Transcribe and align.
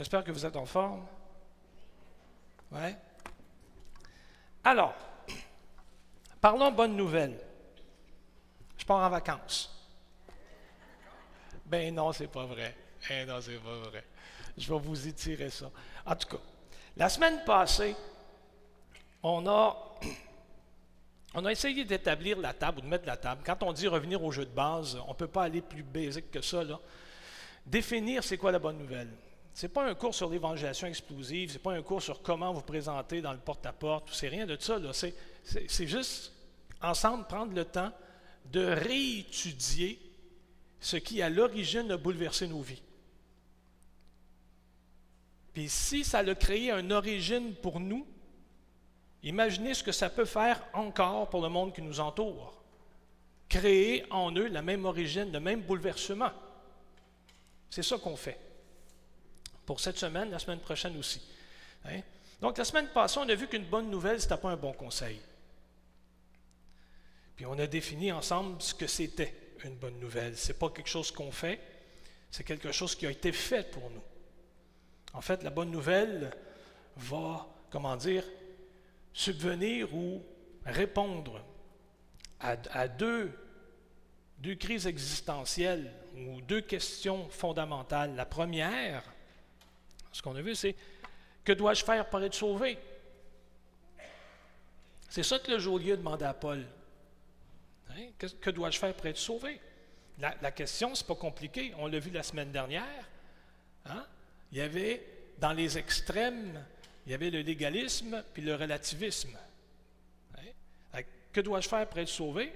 J'espère 0.00 0.24
que 0.24 0.32
vous 0.32 0.46
êtes 0.46 0.56
en 0.56 0.64
forme. 0.64 1.04
Ouais. 2.72 2.96
Alors, 4.64 4.94
parlons 6.40 6.72
bonne 6.72 6.96
nouvelle. 6.96 7.38
Je 8.78 8.84
pars 8.86 9.06
en 9.06 9.10
vacances. 9.10 9.86
Ben 11.66 11.94
non, 11.94 12.12
c'est 12.12 12.28
pas 12.28 12.46
vrai. 12.46 12.74
Ben 13.10 13.28
non, 13.28 13.42
c'est 13.42 13.58
pas 13.58 13.76
vrai. 13.76 14.02
Je 14.56 14.72
vais 14.72 14.78
vous 14.78 15.06
étirer 15.06 15.50
ça. 15.50 15.70
En 16.06 16.16
tout 16.16 16.28
cas, 16.28 16.42
la 16.96 17.10
semaine 17.10 17.44
passée, 17.44 17.94
on 19.22 19.46
a, 19.46 19.98
on 21.34 21.44
a 21.44 21.52
essayé 21.52 21.84
d'établir 21.84 22.38
la 22.38 22.54
table 22.54 22.78
ou 22.78 22.80
de 22.80 22.86
mettre 22.86 23.06
la 23.06 23.18
table. 23.18 23.42
Quand 23.44 23.62
on 23.64 23.74
dit 23.74 23.86
revenir 23.86 24.24
au 24.24 24.32
jeu 24.32 24.46
de 24.46 24.50
base, 24.50 24.96
on 25.06 25.10
ne 25.10 25.14
peut 25.14 25.28
pas 25.28 25.42
aller 25.42 25.60
plus 25.60 25.82
basique 25.82 26.30
que 26.30 26.40
ça. 26.40 26.62
Définir 27.66 28.24
c'est 28.24 28.38
quoi 28.38 28.50
la 28.50 28.58
bonne 28.58 28.78
nouvelle. 28.78 29.10
Ce 29.54 29.66
n'est 29.66 29.72
pas 29.72 29.86
un 29.86 29.94
cours 29.94 30.14
sur 30.14 30.30
l'évangélisation 30.30 30.86
explosive, 30.86 31.50
ce 31.50 31.54
n'est 31.54 31.62
pas 31.62 31.74
un 31.74 31.82
cours 31.82 32.02
sur 32.02 32.22
comment 32.22 32.52
vous 32.52 32.62
présenter 32.62 33.20
dans 33.20 33.32
le 33.32 33.38
porte-à-porte, 33.38 34.08
c'est 34.12 34.28
rien 34.28 34.46
de 34.46 34.56
ça. 34.58 34.78
C'est 35.42 35.86
juste 35.86 36.32
ensemble 36.80 37.26
prendre 37.26 37.54
le 37.54 37.64
temps 37.64 37.92
de 38.46 38.64
réétudier 38.64 40.00
ce 40.80 40.96
qui, 40.96 41.20
à 41.20 41.28
l'origine, 41.28 41.90
a 41.90 41.96
bouleversé 41.96 42.46
nos 42.46 42.62
vies. 42.62 42.82
Puis 45.52 45.68
si 45.68 46.04
ça 46.04 46.20
a 46.20 46.34
créé 46.34 46.70
une 46.70 46.92
origine 46.92 47.54
pour 47.54 47.80
nous, 47.80 48.06
imaginez 49.22 49.74
ce 49.74 49.82
que 49.82 49.92
ça 49.92 50.08
peut 50.08 50.24
faire 50.24 50.64
encore 50.72 51.28
pour 51.28 51.42
le 51.42 51.48
monde 51.48 51.74
qui 51.74 51.82
nous 51.82 52.00
entoure. 52.00 52.62
Créer 53.48 54.06
en 54.10 54.32
eux 54.32 54.46
la 54.46 54.62
même 54.62 54.84
origine, 54.84 55.32
le 55.32 55.40
même 55.40 55.60
bouleversement. 55.60 56.30
C'est 57.68 57.82
ça 57.82 57.98
qu'on 57.98 58.16
fait. 58.16 58.38
Pour 59.70 59.78
cette 59.78 59.98
semaine, 59.98 60.32
la 60.32 60.40
semaine 60.40 60.58
prochaine 60.58 60.96
aussi. 60.96 61.22
Hein? 61.84 62.00
Donc 62.40 62.58
la 62.58 62.64
semaine 62.64 62.88
passée, 62.88 63.20
on 63.20 63.28
a 63.28 63.34
vu 63.36 63.46
qu'une 63.46 63.66
bonne 63.66 63.88
nouvelle, 63.88 64.20
ce 64.20 64.26
n'était 64.26 64.42
pas 64.42 64.50
un 64.50 64.56
bon 64.56 64.72
conseil. 64.72 65.20
Puis 67.36 67.46
on 67.46 67.56
a 67.56 67.68
défini 67.68 68.10
ensemble 68.10 68.60
ce 68.60 68.74
que 68.74 68.88
c'était 68.88 69.32
une 69.62 69.76
bonne 69.76 70.00
nouvelle. 70.00 70.36
Ce 70.36 70.48
n'est 70.48 70.58
pas 70.58 70.70
quelque 70.70 70.88
chose 70.88 71.12
qu'on 71.12 71.30
fait, 71.30 71.60
c'est 72.32 72.42
quelque 72.42 72.72
chose 72.72 72.96
qui 72.96 73.06
a 73.06 73.12
été 73.12 73.30
fait 73.30 73.70
pour 73.70 73.88
nous. 73.90 74.02
En 75.12 75.20
fait, 75.20 75.44
la 75.44 75.50
bonne 75.50 75.70
nouvelle 75.70 76.32
va, 76.96 77.46
comment 77.70 77.94
dire, 77.94 78.24
subvenir 79.12 79.94
ou 79.94 80.20
répondre 80.66 81.44
à, 82.40 82.88
deux, 82.88 83.30
deux 84.38 84.56
crises 84.56 84.88
existentielles 84.88 85.92
ou 86.16 86.40
deux 86.40 86.60
questions 86.60 87.28
fondamentales. 87.28 88.16
La 88.16 88.26
première, 88.26 89.04
ce 90.12 90.22
qu'on 90.22 90.36
a 90.36 90.42
vu, 90.42 90.54
c'est 90.54 90.74
que 91.44 91.52
dois-je 91.52 91.84
faire 91.84 92.08
pour 92.08 92.22
être 92.22 92.34
sauvé? 92.34 92.78
C'est 95.08 95.22
ça 95.22 95.38
que 95.38 95.50
le 95.50 95.58
geôlier 95.58 95.96
demandait 95.96 96.24
à 96.24 96.34
Paul. 96.34 96.64
Hein? 97.90 98.06
Que, 98.18 98.50
dois-je 98.50 98.78
faire 98.78 98.94
pour 98.94 99.06
être 99.06 99.18
sauvé? 99.18 99.60
La, 100.18 100.34
la 100.40 100.52
question, 100.52 100.94
ce 100.94 101.02
n'est 101.02 101.08
pas 101.08 101.14
compliqué. 101.14 101.72
On 101.78 101.86
l'a 101.86 101.98
vu 101.98 102.10
la 102.10 102.22
semaine 102.22 102.52
dernière. 102.52 103.08
Hein? 103.86 104.06
Il 104.52 104.58
y 104.58 104.60
avait, 104.60 105.04
dans 105.38 105.52
les 105.52 105.78
extrêmes, 105.78 106.64
il 107.06 107.12
y 107.12 107.14
avait 107.14 107.30
le 107.30 107.40
légalisme 107.40 108.22
puis 108.32 108.42
le 108.42 108.54
relativisme. 108.54 109.36
Hein? 110.36 111.02
Que 111.32 111.40
dois-je 111.40 111.68
faire 111.68 111.88
pour 111.88 111.98
être 111.98 112.08
sauvé? 112.08 112.52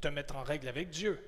Te 0.00 0.08
mettre 0.08 0.36
en 0.36 0.42
règle 0.42 0.68
avec 0.68 0.90
Dieu. 0.90 1.20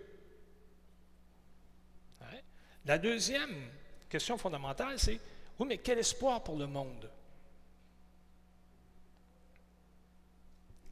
La 2.86 2.98
deuxième 2.98 3.70
question 4.10 4.36
fondamentale, 4.36 4.98
c'est 4.98 5.18
oui, 5.58 5.66
mais 5.68 5.78
quel 5.78 5.98
espoir 5.98 6.42
pour 6.42 6.56
le 6.56 6.66
monde? 6.66 7.10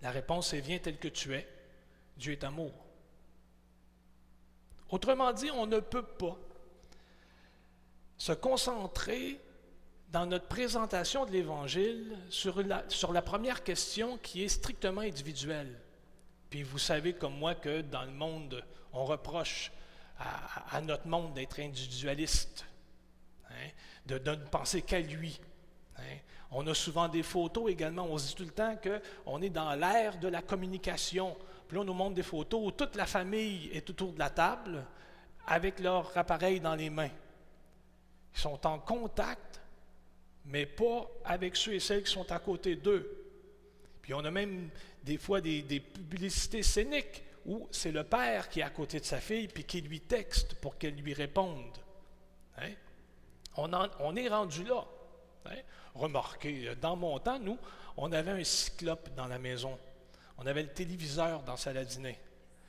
La 0.03 0.11
réponse 0.11 0.53
est 0.53 0.61
viens 0.61 0.79
tel 0.79 0.99
que 0.99 1.09
tu 1.09 1.35
es. 1.35 1.49
Dieu 2.17 2.33
est 2.33 2.45
amour. 2.45 2.73
Autrement 4.91 5.33
dit, 5.33 5.51
on 5.51 5.67
ne 5.67 5.81
peut 5.81 6.03
pas 6.03 6.37
se 8.19 8.33
concentrer 8.33 9.41
dans 10.11 10.27
notre 10.27 10.47
présentation 10.47 11.25
de 11.25 11.31
l'Évangile 11.31 12.19
sur 12.29 12.63
la, 12.63 13.23
première 13.23 13.65
question 13.65 14.19
qui 14.19 14.45
est 14.45 14.49
strictement 14.49 15.01
individuelle. 15.01 15.81
Puis 16.51 16.63
vous 16.63 16.79
savez 16.79 17.15
comme 17.15 17.35
moi 17.39 17.55
que 17.55 17.81
dans 17.81 18.05
le 18.05 18.11
monde, 18.11 18.63
on 18.93 19.07
reproche 19.07 19.73
à, 20.19 20.81
notre 20.83 21.09
monde 21.09 21.33
d'être 21.33 21.59
individualiste, 21.59 22.67
de, 24.07 24.19
ne 24.19 24.35
penser 24.37 24.83
qu'à 24.83 25.01
lui. 25.01 25.41
Hein. 25.99 26.19
On 26.51 26.67
a 26.67 26.75
souvent 26.75 27.09
des 27.09 27.23
photos 27.23 27.71
également, 27.71 28.05
on 28.05 28.19
se 28.19 28.29
dit 28.29 28.35
tout 28.35 28.45
le 28.45 28.51
temps 28.51 28.77
qu'on 28.77 29.41
est 29.41 29.51
dans 29.51 29.75
l'ère 29.75 30.19
de 30.19 30.29
la 30.29 30.43
communication. 30.43 31.35
Puis 31.67 31.77
là, 31.77 31.83
on 31.83 31.85
nous 31.85 31.95
montre 31.95 32.15
des 32.15 32.23
photos 32.23 32.61
où 32.63 32.71
toute 32.71 32.95
la 32.97 33.07
famille 33.07 33.71
est 33.73 33.89
autour 33.89 34.13
de 34.13 34.19
la 34.19 34.29
table 34.29 34.85
avec 35.47 35.81
leur 35.81 36.17
appareil 36.17 36.61
dans 36.61 36.75
les 36.75 36.91
mains. 36.91 37.11
Ils 38.35 38.41
sont 38.41 38.67
en 38.67 38.79
contact, 38.79 39.61
mais 40.45 40.67
pas 40.67 41.09
avec 41.25 41.57
ceux 41.57 41.75
et 41.75 41.81
celles 41.81 42.03
qui 42.03 42.13
sont 42.13 42.31
à 42.31 42.39
côté 42.39 42.77
d'eux. 42.77 43.23
Puis 44.03 44.13
on 44.13 44.25
a 44.25 44.31
même 44.31 44.69
des 45.03 45.17
fois 45.17 45.41
des, 45.41 45.63
publicités 45.81 46.63
scéniques 46.63 47.23
où 47.47 47.67
c'est 47.71 47.93
le 47.93 48.05
père 48.05 48.49
qui 48.49 48.61
est 48.61 48.65
à 48.65 48.71
côté 48.71 49.01
de 49.01 49.05
sa 49.05 49.21
fille 49.21 49.49
puis 49.49 49.65
qui 49.65 49.81
lui 49.81 50.01
texte 50.01 50.55
pour 50.57 50.77
qu'elle 50.77 50.97
lui 50.97 51.15
réponde. 51.15 51.79
Hein? 52.59 52.73
On, 53.57 54.17
est 54.17 54.29
rendu 54.29 54.65
là. 54.65 54.85
Hein? 55.47 55.57
Remarquez, 55.95 56.75
dans 56.77 56.97
mon 56.97 57.19
temps, 57.19 57.39
nous, 57.39 57.59
on 57.97 58.11
avait 58.13 58.31
un 58.31 58.45
cyclope 58.45 59.11
dans 59.15 59.27
la 59.27 59.39
maison. 59.39 59.79
On 60.39 60.47
avait 60.47 60.63
le 60.63 60.73
téléviseur 60.73 61.43
dans 61.43 61.53
la 61.53 61.59
salle 61.59 61.77
à 61.77 61.85
dîner. 61.85 62.19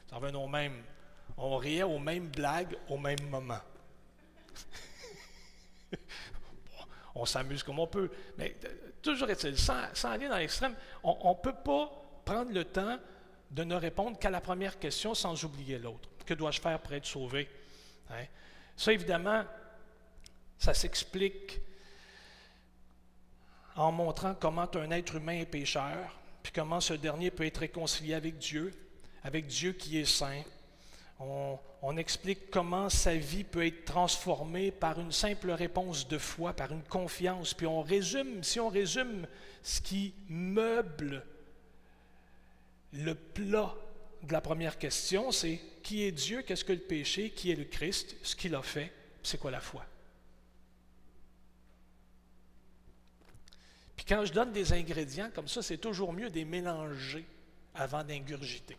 Ça 0.09 0.17
revenait 0.17 0.37
au 0.37 0.47
même. 0.47 0.83
On 1.37 1.57
riait 1.57 1.83
aux 1.83 1.99
mêmes 1.99 2.27
blagues 2.27 2.77
au 2.89 2.97
même 2.97 3.23
moment. 3.29 3.61
on 7.15 7.25
s'amuse 7.25 7.63
comme 7.63 7.79
on 7.79 7.87
peut. 7.87 8.11
Mais 8.37 8.55
euh, 8.65 8.91
toujours 9.01 9.29
est-il, 9.29 9.57
sans, 9.57 9.85
aller 10.03 10.27
dans 10.27 10.37
l'extrême, 10.37 10.75
on 11.03 11.29
ne 11.29 11.41
peut 11.41 11.55
pas 11.55 11.89
prendre 12.25 12.51
le 12.51 12.65
temps 12.65 12.99
de 13.51 13.63
ne 13.63 13.75
répondre 13.75 14.17
qu'à 14.17 14.29
la 14.29 14.41
première 14.41 14.79
question 14.79 15.13
sans 15.13 15.43
oublier 15.43 15.77
l'autre. 15.77 16.09
Que 16.25 16.33
dois-je 16.33 16.59
faire 16.59 16.79
pour 16.79 16.93
être 16.93 17.05
sauvé? 17.05 17.49
Hein? 18.09 18.25
Ça, 18.75 18.91
évidemment, 18.91 19.43
ça 20.63 20.73
s'explique 20.73 21.59
en 23.75 23.91
montrant 23.91 24.33
comment 24.33 24.69
un 24.75 24.91
être 24.91 25.15
humain 25.15 25.39
est 25.39 25.45
pécheur, 25.45 26.17
puis 26.41 26.53
comment 26.53 26.79
ce 26.79 26.93
dernier 26.93 27.31
peut 27.31 27.45
être 27.45 27.57
réconcilié 27.57 28.13
avec 28.13 28.37
Dieu, 28.37 28.73
avec 29.25 29.47
Dieu 29.47 29.73
qui 29.73 29.97
est 29.97 30.05
saint, 30.05 30.41
on, 31.19 31.97
explique 31.97 32.49
comment 32.49 32.89
sa 32.89 33.13
vie 33.15 33.43
peut 33.43 33.65
être 33.65 33.83
transformée 33.83 34.71
par 34.71 35.01
une 35.01 35.11
simple 35.11 35.51
réponse 35.51 36.07
de 36.07 36.17
foi, 36.17 36.53
par 36.53 36.71
une 36.71 36.83
confiance. 36.83 37.53
Puis 37.53 37.67
on 37.67 37.81
résume, 37.81 38.41
si 38.41 38.59
on 38.59 38.69
résume 38.69 39.27
ce 39.63 39.81
qui 39.81 40.13
meuble 40.29 41.25
le 42.93 43.15
plat 43.15 43.75
de 44.23 44.31
la 44.31 44.41
première 44.41 44.77
question, 44.77 45.31
c'est 45.31 45.59
qui 45.83 46.03
est 46.03 46.11
Dieu, 46.11 46.41
qu'est-ce 46.41 46.63
que 46.63 46.73
le 46.73 46.79
péché, 46.79 47.31
qui 47.31 47.51
est 47.51 47.55
le 47.55 47.65
Christ, 47.65 48.15
ce 48.23 48.35
qu'il 48.35 48.55
a 48.55 48.61
fait, 48.61 48.93
c'est 49.23 49.39
quoi 49.39 49.51
la 49.51 49.61
foi? 49.61 49.85
Quand 54.07 54.25
je 54.25 54.33
donne 54.33 54.51
des 54.51 54.73
ingrédients 54.73 55.29
comme 55.33 55.47
ça, 55.47 55.61
c'est 55.61 55.77
toujours 55.77 56.11
mieux 56.11 56.29
de 56.29 56.35
les 56.35 56.45
mélanger 56.45 57.25
avant 57.73 58.03
d'ingurgiter. 58.03 58.77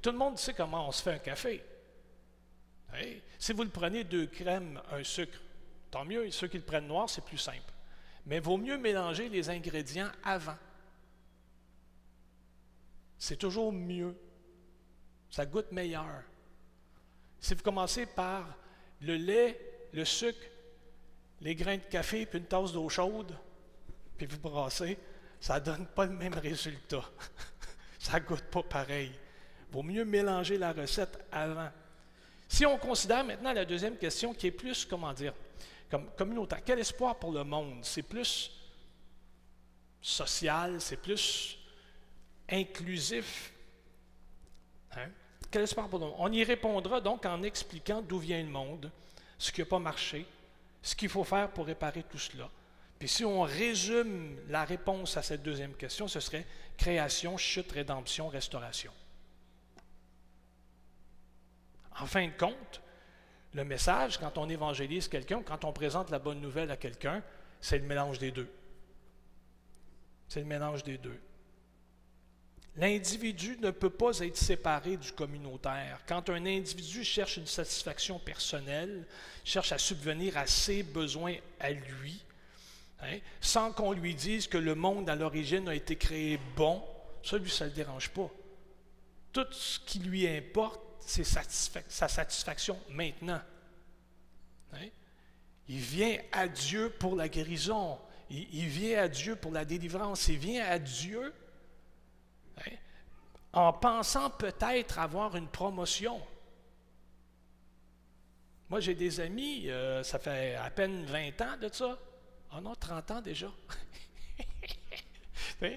Tout 0.00 0.12
le 0.12 0.18
monde 0.18 0.38
sait 0.38 0.54
comment 0.54 0.88
on 0.88 0.92
se 0.92 1.02
fait 1.02 1.14
un 1.14 1.18
café. 1.18 1.62
Si 3.38 3.52
vous 3.52 3.64
le 3.64 3.70
prenez 3.70 4.04
deux 4.04 4.26
crèmes, 4.26 4.80
un 4.90 5.02
sucre, 5.02 5.38
tant 5.90 6.04
mieux. 6.04 6.30
Ceux 6.30 6.46
qui 6.46 6.58
le 6.58 6.62
prennent 6.62 6.86
noir, 6.86 7.10
c'est 7.10 7.24
plus 7.24 7.38
simple. 7.38 7.72
Mais 8.26 8.38
vaut 8.38 8.58
mieux 8.58 8.78
mélanger 8.78 9.28
les 9.28 9.50
ingrédients 9.50 10.10
avant. 10.22 10.56
C'est 13.18 13.36
toujours 13.36 13.72
mieux. 13.72 14.16
Ça 15.30 15.46
goûte 15.46 15.72
meilleur. 15.72 16.22
Si 17.40 17.54
vous 17.54 17.62
commencez 17.62 18.06
par 18.06 18.56
le 19.00 19.16
lait, 19.16 19.58
le 19.92 20.04
sucre, 20.04 20.46
les 21.42 21.54
grains 21.54 21.76
de 21.76 21.82
café 21.82 22.26
puis 22.26 22.38
une 22.38 22.46
tasse 22.46 22.72
d'eau 22.72 22.88
chaude, 22.88 23.36
puis 24.16 24.26
vous 24.26 24.38
brassez, 24.38 24.98
ça 25.40 25.60
ne 25.60 25.64
donne 25.64 25.86
pas 25.86 26.06
le 26.06 26.12
même 26.12 26.34
résultat. 26.34 27.04
ça 27.98 28.18
ne 28.18 28.24
goûte 28.24 28.44
pas 28.44 28.62
pareil 28.62 29.12
vaut 29.72 29.82
mieux 29.82 30.04
mélanger 30.04 30.58
la 30.58 30.72
recette 30.72 31.18
avant. 31.32 31.70
Si 32.46 32.66
on 32.66 32.76
considère 32.76 33.24
maintenant 33.24 33.52
la 33.52 33.64
deuxième 33.64 33.96
question 33.96 34.34
qui 34.34 34.48
est 34.48 34.52
plus, 34.52 34.84
comment 34.84 35.12
dire, 35.14 35.32
comme 35.90 36.10
communautaire, 36.16 36.60
quel 36.64 36.78
espoir 36.78 37.18
pour 37.18 37.32
le 37.32 37.42
monde? 37.42 37.78
C'est 37.82 38.02
plus 38.02 38.50
social, 40.00 40.80
c'est 40.80 40.98
plus 40.98 41.58
inclusif. 42.50 43.52
Hein? 44.92 45.08
Quel 45.50 45.62
espoir 45.62 45.88
pour 45.88 45.98
le 45.98 46.06
monde? 46.06 46.16
On 46.18 46.30
y 46.30 46.44
répondra 46.44 47.00
donc 47.00 47.24
en 47.24 47.42
expliquant 47.42 48.02
d'où 48.02 48.18
vient 48.18 48.42
le 48.42 48.50
monde, 48.50 48.90
ce 49.38 49.50
qui 49.50 49.62
n'a 49.62 49.66
pas 49.66 49.78
marché, 49.78 50.26
ce 50.82 50.94
qu'il 50.94 51.08
faut 51.08 51.24
faire 51.24 51.50
pour 51.50 51.66
réparer 51.66 52.02
tout 52.02 52.18
cela. 52.18 52.50
Puis 52.98 53.08
si 53.08 53.24
on 53.24 53.42
résume 53.42 54.36
la 54.48 54.64
réponse 54.64 55.16
à 55.16 55.22
cette 55.22 55.42
deuxième 55.42 55.74
question, 55.74 56.08
ce 56.08 56.20
serait 56.20 56.46
création, 56.76 57.36
chute, 57.36 57.70
rédemption, 57.72 58.28
restauration. 58.28 58.92
En 62.00 62.06
fin 62.06 62.26
de 62.26 62.32
compte, 62.32 62.80
le 63.54 63.64
message, 63.64 64.18
quand 64.18 64.38
on 64.38 64.48
évangélise 64.48 65.08
quelqu'un, 65.08 65.42
quand 65.42 65.64
on 65.64 65.72
présente 65.72 66.10
la 66.10 66.18
bonne 66.18 66.40
nouvelle 66.40 66.70
à 66.70 66.76
quelqu'un, 66.76 67.22
c'est 67.60 67.78
le 67.78 67.84
mélange 67.84 68.18
des 68.18 68.30
deux. 68.30 68.50
C'est 70.28 70.40
le 70.40 70.46
mélange 70.46 70.82
des 70.82 70.98
deux. 70.98 71.20
L'individu 72.76 73.58
ne 73.60 73.70
peut 73.70 73.90
pas 73.90 74.18
être 74.20 74.36
séparé 74.36 74.96
du 74.96 75.12
communautaire. 75.12 76.00
Quand 76.06 76.30
un 76.30 76.46
individu 76.46 77.04
cherche 77.04 77.36
une 77.36 77.46
satisfaction 77.46 78.18
personnelle, 78.18 79.06
cherche 79.44 79.72
à 79.72 79.78
subvenir 79.78 80.38
à 80.38 80.46
ses 80.46 80.82
besoins 80.82 81.36
à 81.60 81.70
lui, 81.70 82.24
hein, 83.02 83.18
sans 83.42 83.72
qu'on 83.72 83.92
lui 83.92 84.14
dise 84.14 84.46
que 84.46 84.56
le 84.56 84.74
monde 84.74 85.10
à 85.10 85.16
l'origine 85.16 85.68
a 85.68 85.74
été 85.74 85.96
créé 85.96 86.40
bon, 86.56 86.82
ça, 87.22 87.36
lui, 87.36 87.50
ça 87.50 87.64
ne 87.64 87.70
le 87.70 87.76
dérange 87.76 88.08
pas. 88.08 88.30
Tout 89.34 89.46
ce 89.50 89.78
qui 89.80 89.98
lui 89.98 90.26
importe, 90.26 90.80
c'est 91.00 91.24
sa 91.24 92.08
satisfaction 92.08 92.78
maintenant. 92.88 93.40
Hein? 94.72 94.88
Il 95.68 95.78
vient 95.78 96.16
à 96.32 96.48
Dieu 96.48 96.90
pour 96.90 97.16
la 97.16 97.28
guérison. 97.28 97.98
Il, 98.30 98.46
il, 98.54 98.68
vient 98.68 99.02
à 99.02 99.08
Dieu 99.08 99.36
pour 99.36 99.52
la 99.52 99.64
délivrance. 99.64 100.28
Il 100.28 100.38
vient 100.38 100.64
à 100.64 100.78
Dieu? 100.78 101.34
En 103.52 103.72
pensant 103.72 104.30
peut-être 104.30 104.98
avoir 104.98 105.36
une 105.36 105.48
promotion. 105.48 106.20
Moi, 108.70 108.80
j'ai 108.80 108.94
des 108.94 109.20
amis, 109.20 109.68
euh, 109.68 110.02
ça 110.02 110.18
fait 110.18 110.54
à 110.54 110.70
peine 110.70 111.04
20 111.04 111.40
ans 111.42 111.56
de 111.60 111.68
ça. 111.70 111.98
Oh 112.54 112.60
non, 112.60 112.74
30 112.74 113.10
ans 113.10 113.20
déjà. 113.20 113.50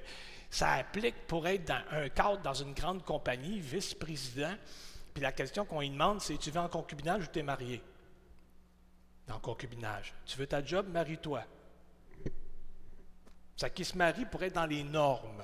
ça 0.50 0.74
applique 0.74 1.28
pour 1.28 1.46
être 1.48 1.66
dans 1.66 1.84
un 1.92 2.08
cadre 2.10 2.42
dans 2.42 2.54
une 2.54 2.74
grande 2.74 3.04
compagnie, 3.04 3.60
vice-président. 3.60 4.56
Puis 5.14 5.22
la 5.22 5.34
question 5.34 5.66
qu'on 5.66 5.82
lui 5.82 5.90
demande, 5.90 6.22
c'est 6.22 6.38
tu 6.38 6.52
veux 6.52 6.60
en 6.60 6.70
concubinage 6.70 7.24
ou 7.24 7.28
tu 7.28 7.40
es 7.40 7.44
marié? 7.44 7.82
En 9.30 9.40
concubinage. 9.40 10.14
Tu 10.26 10.38
veux 10.38 10.48
ta 10.48 10.64
job, 10.64 10.88
marie-toi. 10.88 11.44
Ça 13.58 13.70
qui 13.70 13.84
se 13.84 13.98
marie 13.98 14.26
pour 14.26 14.44
être 14.44 14.56
dans 14.56 14.66
les 14.66 14.84
normes. 14.84 15.44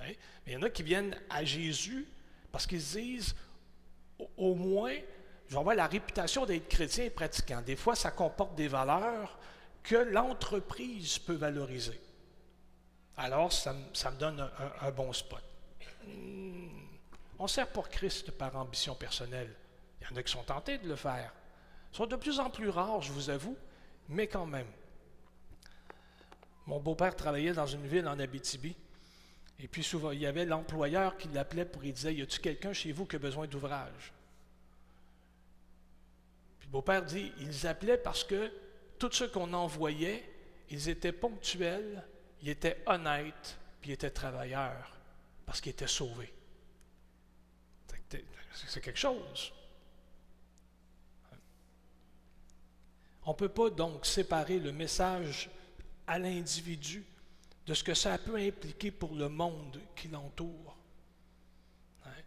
Hein? 0.00 0.12
Il 0.46 0.52
y 0.52 0.56
en 0.56 0.62
a 0.62 0.70
qui 0.70 0.82
viennent 0.82 1.16
à 1.30 1.44
Jésus 1.44 2.06
parce 2.52 2.66
qu'ils 2.66 2.82
se 2.82 2.98
disent, 2.98 3.34
au, 4.36 4.54
moins, 4.54 4.94
je 5.46 5.54
vais 5.54 5.60
avoir 5.60 5.74
la 5.74 5.86
réputation 5.86 6.46
d'être 6.46 6.68
chrétien 6.68 7.04
et 7.04 7.10
pratiquant. 7.10 7.60
Des 7.60 7.76
fois, 7.76 7.94
ça 7.94 8.10
comporte 8.10 8.54
des 8.54 8.68
valeurs 8.68 9.38
que 9.82 9.96
l'entreprise 9.96 11.18
peut 11.18 11.34
valoriser. 11.34 12.00
Alors, 13.16 13.52
ça, 13.52 13.72
me 13.72 14.18
donne 14.18 14.48
un, 14.80 14.90
bon 14.90 15.12
spot. 15.12 15.42
Hmm. 16.06 16.68
On 17.38 17.46
sert 17.46 17.68
pour 17.68 17.88
Christ 17.88 18.30
par 18.30 18.56
ambition 18.56 18.94
personnelle. 18.94 19.54
Il 20.00 20.06
y 20.08 20.12
en 20.12 20.16
a 20.16 20.22
qui 20.22 20.32
sont 20.32 20.42
tentés 20.42 20.78
de 20.78 20.88
le 20.88 20.96
faire. 20.96 21.32
Ils 21.92 21.96
sont 21.96 22.06
de 22.06 22.16
plus 22.16 22.40
en 22.40 22.50
plus 22.50 22.68
rares, 22.68 23.02
je 23.02 23.12
vous 23.12 23.30
avoue, 23.30 23.56
mais 24.08 24.26
quand 24.26 24.46
même. 24.46 24.66
Mon 26.66 26.80
beau-père 26.80 27.14
travaillait 27.14 27.52
dans 27.52 27.66
une 27.66 27.86
ville 27.86 28.08
en 28.08 28.18
Abitibi. 28.18 28.76
Et 29.58 29.68
puis 29.68 29.82
souvent, 29.82 30.10
il 30.10 30.20
y 30.20 30.26
avait 30.26 30.44
l'employeur 30.44 31.16
qui 31.16 31.28
l'appelait 31.28 31.64
pour 31.64 31.82
lui 31.82 31.92
dire 31.92 32.10
Y 32.10 32.22
a-t-il 32.22 32.40
quelqu'un 32.40 32.72
chez 32.72 32.92
vous 32.92 33.06
qui 33.06 33.16
a 33.16 33.18
besoin 33.18 33.46
d'ouvrage? 33.46 34.12
Puis 36.60 36.68
beau-père 36.68 37.04
dit 37.04 37.32
Ils 37.40 37.66
appelaient 37.66 37.98
parce 37.98 38.24
que 38.24 38.52
tous 38.98 39.12
ceux 39.12 39.28
qu'on 39.28 39.52
envoyait, 39.52 40.28
ils 40.70 40.88
étaient 40.88 41.12
ponctuels, 41.12 42.04
ils 42.42 42.50
étaient 42.50 42.82
honnêtes, 42.86 43.58
puis 43.80 43.90
ils 43.90 43.94
étaient 43.94 44.10
travailleurs, 44.10 44.96
parce 45.46 45.60
qu'ils 45.60 45.70
étaient 45.70 45.86
sauvés. 45.86 46.32
C'est 48.52 48.80
quelque 48.80 48.98
chose. 48.98 49.52
On 53.24 53.32
ne 53.32 53.36
peut 53.36 53.48
pas 53.48 53.70
donc 53.70 54.06
séparer 54.06 54.58
le 54.58 54.72
message 54.72 55.50
à 56.06 56.18
l'individu 56.18 57.04
de 57.66 57.74
ce 57.74 57.82
que 57.82 57.94
ça 57.94 58.16
peut 58.18 58.36
impliquer 58.36 58.90
pour 58.90 59.14
le 59.14 59.28
monde 59.28 59.80
qui 59.96 60.08
l'entoure. 60.08 60.76
Hein? 62.04 62.22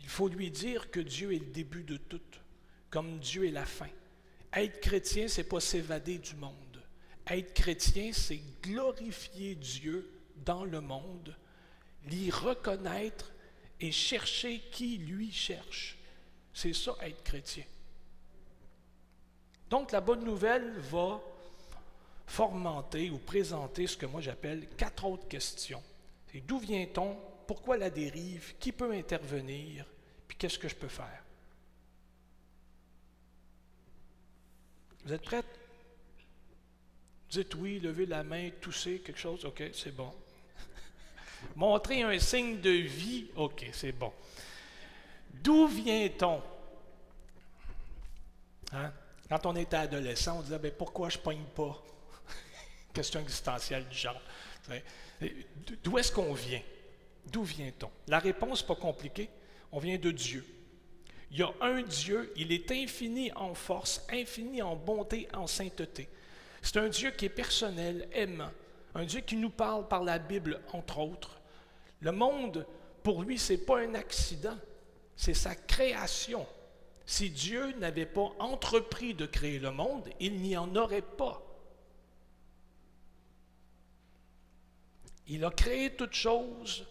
Il 0.00 0.08
faut 0.08 0.28
lui 0.28 0.50
dire 0.50 0.90
que 0.90 1.00
Dieu 1.00 1.34
est 1.34 1.38
le 1.38 1.52
début 1.52 1.84
de 1.84 1.98
tout, 1.98 2.20
comme 2.88 3.18
Dieu 3.18 3.46
est 3.46 3.52
la 3.52 3.66
fin. 3.66 3.90
Être 4.52 4.80
chrétien, 4.80 5.28
c'est 5.28 5.44
pas 5.44 5.60
s'évader 5.60 6.18
du 6.18 6.34
monde. 6.36 6.82
Être 7.26 7.52
chrétien, 7.52 8.12
c'est 8.12 8.40
glorifier 8.62 9.56
Dieu 9.56 10.10
dans 10.36 10.64
le 10.64 10.80
monde, 10.80 11.36
l'y 12.06 12.30
reconnaître 12.30 13.32
et 13.80 13.92
chercher 13.92 14.60
qui 14.70 14.98
lui 14.98 15.30
cherche. 15.32 15.98
C'est 16.54 16.72
ça, 16.72 16.96
être 17.02 17.22
chrétien. 17.22 17.64
Donc, 19.70 19.92
la 19.92 20.00
bonne 20.00 20.24
nouvelle 20.24 20.78
va 20.78 21.20
formenter 22.26 23.10
ou 23.10 23.18
présenter 23.18 23.86
ce 23.86 23.96
que 23.96 24.06
moi 24.06 24.20
j'appelle 24.20 24.68
quatre 24.76 25.04
autres 25.04 25.28
questions. 25.28 25.82
C'est 26.30 26.40
d'où 26.40 26.58
vient-on, 26.58 27.16
pourquoi 27.46 27.76
la 27.76 27.90
dérive, 27.90 28.54
qui 28.58 28.72
peut 28.72 28.92
intervenir, 28.92 29.86
puis 30.26 30.36
qu'est-ce 30.36 30.58
que 30.58 30.68
je 30.68 30.74
peux 30.74 30.88
faire? 30.88 31.22
Vous 35.04 35.12
êtes 35.12 35.22
prêts? 35.22 35.44
Dites 37.30 37.54
oui, 37.54 37.78
levez 37.80 38.06
la 38.06 38.24
main, 38.24 38.50
toussez, 38.60 38.98
quelque 39.00 39.18
chose, 39.18 39.44
OK, 39.44 39.62
c'est 39.72 39.94
bon. 39.94 40.12
Montrer 41.56 42.02
un 42.02 42.18
signe 42.18 42.60
de 42.60 42.70
vie, 42.70 43.28
OK, 43.36 43.66
c'est 43.72 43.92
bon. 43.92 44.12
D'où 45.32 45.68
vient-on? 45.68 46.42
Hein? 48.72 48.92
Quand 49.28 49.46
on 49.46 49.56
était 49.56 49.76
adolescent, 49.76 50.38
on 50.38 50.42
disait 50.42 50.58
ben, 50.58 50.72
pourquoi 50.72 51.08
je 51.08 51.18
ne 51.18 51.22
pogne 51.22 51.44
pas? 51.54 51.82
Question 52.94 53.20
existentielle 53.20 53.86
du 53.88 53.96
genre. 53.96 54.20
D'où 55.82 55.98
est-ce 55.98 56.12
qu'on 56.12 56.32
vient? 56.32 56.62
D'où 57.26 57.42
vient-on? 57.42 57.90
La 58.06 58.18
réponse 58.18 58.62
pas 58.62 58.76
compliquée. 58.76 59.28
On 59.72 59.78
vient 59.78 59.98
de 59.98 60.10
Dieu. 60.10 60.44
Il 61.30 61.38
y 61.38 61.42
a 61.42 61.52
un 61.60 61.82
Dieu, 61.82 62.32
il 62.36 62.52
est 62.52 62.70
infini 62.70 63.32
en 63.34 63.54
force, 63.54 64.06
infini 64.12 64.62
en 64.62 64.76
bonté, 64.76 65.28
en 65.34 65.46
sainteté. 65.46 66.08
C'est 66.62 66.76
un 66.78 66.88
Dieu 66.88 67.10
qui 67.10 67.26
est 67.26 67.30
personnel, 67.30 68.08
aimant, 68.12 68.50
un 68.94 69.04
Dieu 69.04 69.20
qui 69.20 69.36
nous 69.36 69.50
parle 69.50 69.88
par 69.88 70.04
la 70.04 70.18
Bible, 70.18 70.60
entre 70.72 70.98
autres. 70.98 71.40
Le 72.00 72.12
monde, 72.12 72.66
pour 73.02 73.22
lui, 73.22 73.38
ce 73.38 73.52
n'est 73.52 73.58
pas 73.58 73.80
un 73.80 73.94
accident, 73.94 74.56
c'est 75.16 75.34
sa 75.34 75.54
création. 75.54 76.46
Si 77.06 77.30
Dieu 77.30 77.72
n'avait 77.78 78.04
pas 78.04 78.32
entrepris 78.40 79.14
de 79.14 79.26
créer 79.26 79.60
le 79.60 79.70
monde, 79.70 80.08
il 80.18 80.40
n'y 80.40 80.56
en 80.56 80.74
aurait 80.74 81.02
pas. 81.02 81.40
Il 85.28 85.44
a 85.44 85.50
créé 85.50 85.94
toutes 85.94 86.14
choses, 86.14 86.84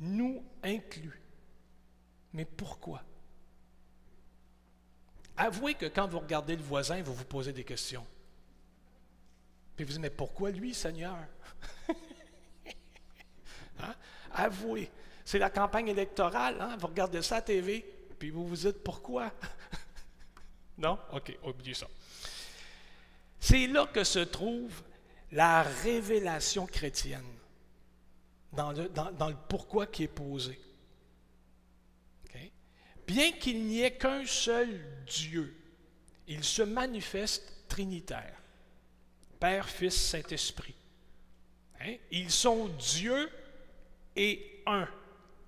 nous 0.00 0.44
inclus. 0.64 1.20
Mais 2.32 2.44
pourquoi? 2.44 3.02
Avouez 5.36 5.74
que 5.74 5.86
quand 5.86 6.08
vous 6.08 6.18
regardez 6.18 6.56
le 6.56 6.62
voisin, 6.62 7.00
vous 7.02 7.14
vous 7.14 7.24
posez 7.24 7.52
des 7.52 7.64
questions. 7.64 8.06
Puis 9.76 9.84
vous 9.84 9.92
dites, 9.92 10.00
mais 10.00 10.10
pourquoi 10.10 10.50
lui, 10.50 10.74
Seigneur? 10.74 11.16
hein? 13.80 13.94
Avouez. 14.32 14.90
C'est 15.24 15.38
la 15.38 15.50
campagne 15.50 15.88
électorale, 15.88 16.60
hein? 16.60 16.76
vous 16.78 16.88
regardez 16.88 17.22
ça 17.22 17.36
à 17.36 17.42
TV, 17.42 17.84
puis 18.22 18.30
vous 18.30 18.46
vous 18.46 18.54
dites 18.54 18.84
pourquoi? 18.84 19.32
Non? 20.78 20.96
Ok, 21.12 21.36
oubliez 21.42 21.74
ça. 21.74 21.88
C'est 23.40 23.66
là 23.66 23.84
que 23.86 24.04
se 24.04 24.20
trouve 24.20 24.80
la 25.32 25.64
révélation 25.64 26.64
chrétienne, 26.66 27.26
dans 28.52 28.70
le, 28.70 29.36
pourquoi 29.48 29.88
qui 29.88 30.04
est 30.04 30.08
posé. 30.08 30.56
Bien 33.08 33.32
qu'il 33.32 33.64
n'y 33.66 33.80
ait 33.80 33.96
qu'un 33.96 34.24
seul 34.24 34.80
Dieu, 35.04 35.60
il 36.28 36.44
se 36.44 36.62
manifeste 36.62 37.66
trinitaire. 37.66 38.40
Père, 39.40 39.68
Fils, 39.68 40.00
Saint-Esprit. 40.00 40.76
Hein? 41.80 41.96
Ils 42.12 42.30
sont 42.30 42.68
Dieu 42.68 43.28
et 44.14 44.62
un. 44.66 44.88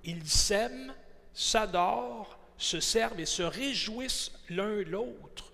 Ils 0.02 0.28
s'aiment, 0.28 0.92
s'adorent, 1.32 2.40
se 2.56 2.80
servent 2.80 3.20
et 3.20 3.26
se 3.26 3.42
réjouissent 3.42 4.32
l'un 4.49 4.82
l'autre 4.82 5.52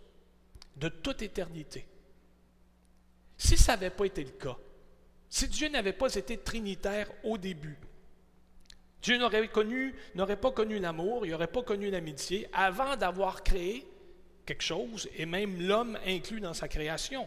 de 0.76 0.88
toute 0.88 1.23
éternité. 1.23 1.87
Si 3.37 3.57
ça 3.57 3.73
n'avait 3.73 3.90
pas 3.90 4.04
été 4.04 4.25
le 4.25 4.30
cas, 4.30 4.57
si 5.28 5.49
Dieu 5.49 5.69
n'avait 5.69 5.92
pas 5.92 6.14
été 6.14 6.37
trinitaire 6.37 7.11
au 7.25 7.38
début, 7.38 7.78
Dieu 9.02 9.16
n'aurait 9.16 9.49
n'aurait 10.14 10.37
pas 10.37 10.50
connu 10.50 10.78
l'amour, 10.78 11.25
il 11.25 11.30
n'aurait 11.30 11.47
pas 11.47 11.62
connu 11.62 11.90
l'amitié 11.90 12.49
avant 12.52 12.97
d'avoir 12.97 13.42
créé 13.42 13.87
quelque 14.45 14.62
chose, 14.62 15.09
et 15.16 15.26
même 15.26 15.61
l'homme 15.66 15.99
inclus 16.07 16.40
dans 16.40 16.54
sa 16.54 16.69
création. 16.69 17.26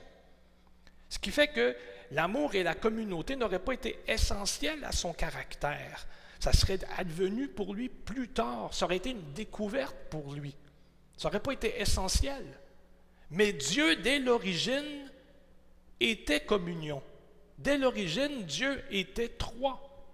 Ce 1.10 1.18
qui 1.20 1.32
fait 1.32 1.48
que 1.48 1.76
l'amour 2.12 2.54
et 2.56 2.64
la 2.64 2.76
communauté 2.76 3.36
n'auraient 3.36 3.60
pas 3.60 3.74
été 3.74 4.00
essentiels 4.08 4.84
à 4.84 4.92
son 4.92 5.14
caractère. 5.14 6.06
Ça 6.44 6.52
serait 6.52 6.80
advenu 6.98 7.48
pour 7.48 7.74
lui 7.74 7.88
plus 7.88 8.28
tard. 8.28 8.74
Ça 8.74 8.84
aurait 8.84 8.98
été 8.98 9.12
une 9.12 9.32
découverte 9.32 9.96
pour 10.10 10.34
lui. 10.34 10.54
Ça 11.16 11.30
n'aurait 11.30 11.40
pas 11.40 11.54
été 11.54 11.80
essentiel. 11.80 12.44
Mais 13.32 13.54
Dieu, 13.54 13.96
dès 13.96 14.20
l'origine, 14.20 15.10
était 16.02 16.42
communion. 16.42 17.02
Dès 17.58 17.78
l'origine, 17.78 18.44
Dieu 18.44 18.84
était 18.92 19.30
trois. 19.30 20.06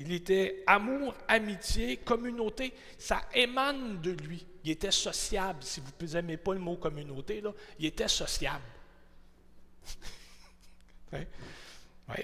Il 0.00 0.10
était 0.10 0.64
amour, 0.66 1.14
amitié, 1.28 1.98
communauté. 1.98 2.74
Ça 2.98 3.22
émane 3.32 4.00
de 4.00 4.10
lui. 4.10 4.44
Il 4.64 4.72
était 4.72 4.90
sociable. 4.90 5.62
Si 5.62 5.80
vous 5.80 6.06
n'aimez 6.08 6.36
pas 6.36 6.52
le 6.52 6.58
mot 6.58 6.74
communauté, 6.74 7.44
il 7.78 7.86
était 7.86 8.08
sociable. 8.08 8.64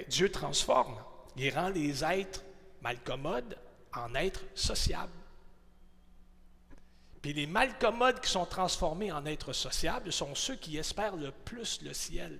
Dieu 0.09 0.33
transforme. 0.33 0.99
Il 1.37 1.55
rend 1.55 1.69
les 1.69 2.03
êtres 2.03 2.43
malcommodes 2.87 3.59
en 3.95 4.15
êtres 4.15 4.45
sociables. 4.55 5.11
Puis 7.21 7.33
les 7.33 7.49
malcommodes 7.49 8.21
qui 8.21 8.31
sont 8.31 8.47
transformés 8.47 9.11
en 9.11 9.27
êtres 9.27 9.53
sociables 9.53 10.13
sont 10.13 10.37
ceux 10.37 10.55
qui 10.55 10.79
espèrent 10.79 11.17
le 11.17 11.33
plus 11.33 11.83
le 11.83 11.93
ciel. 11.93 12.39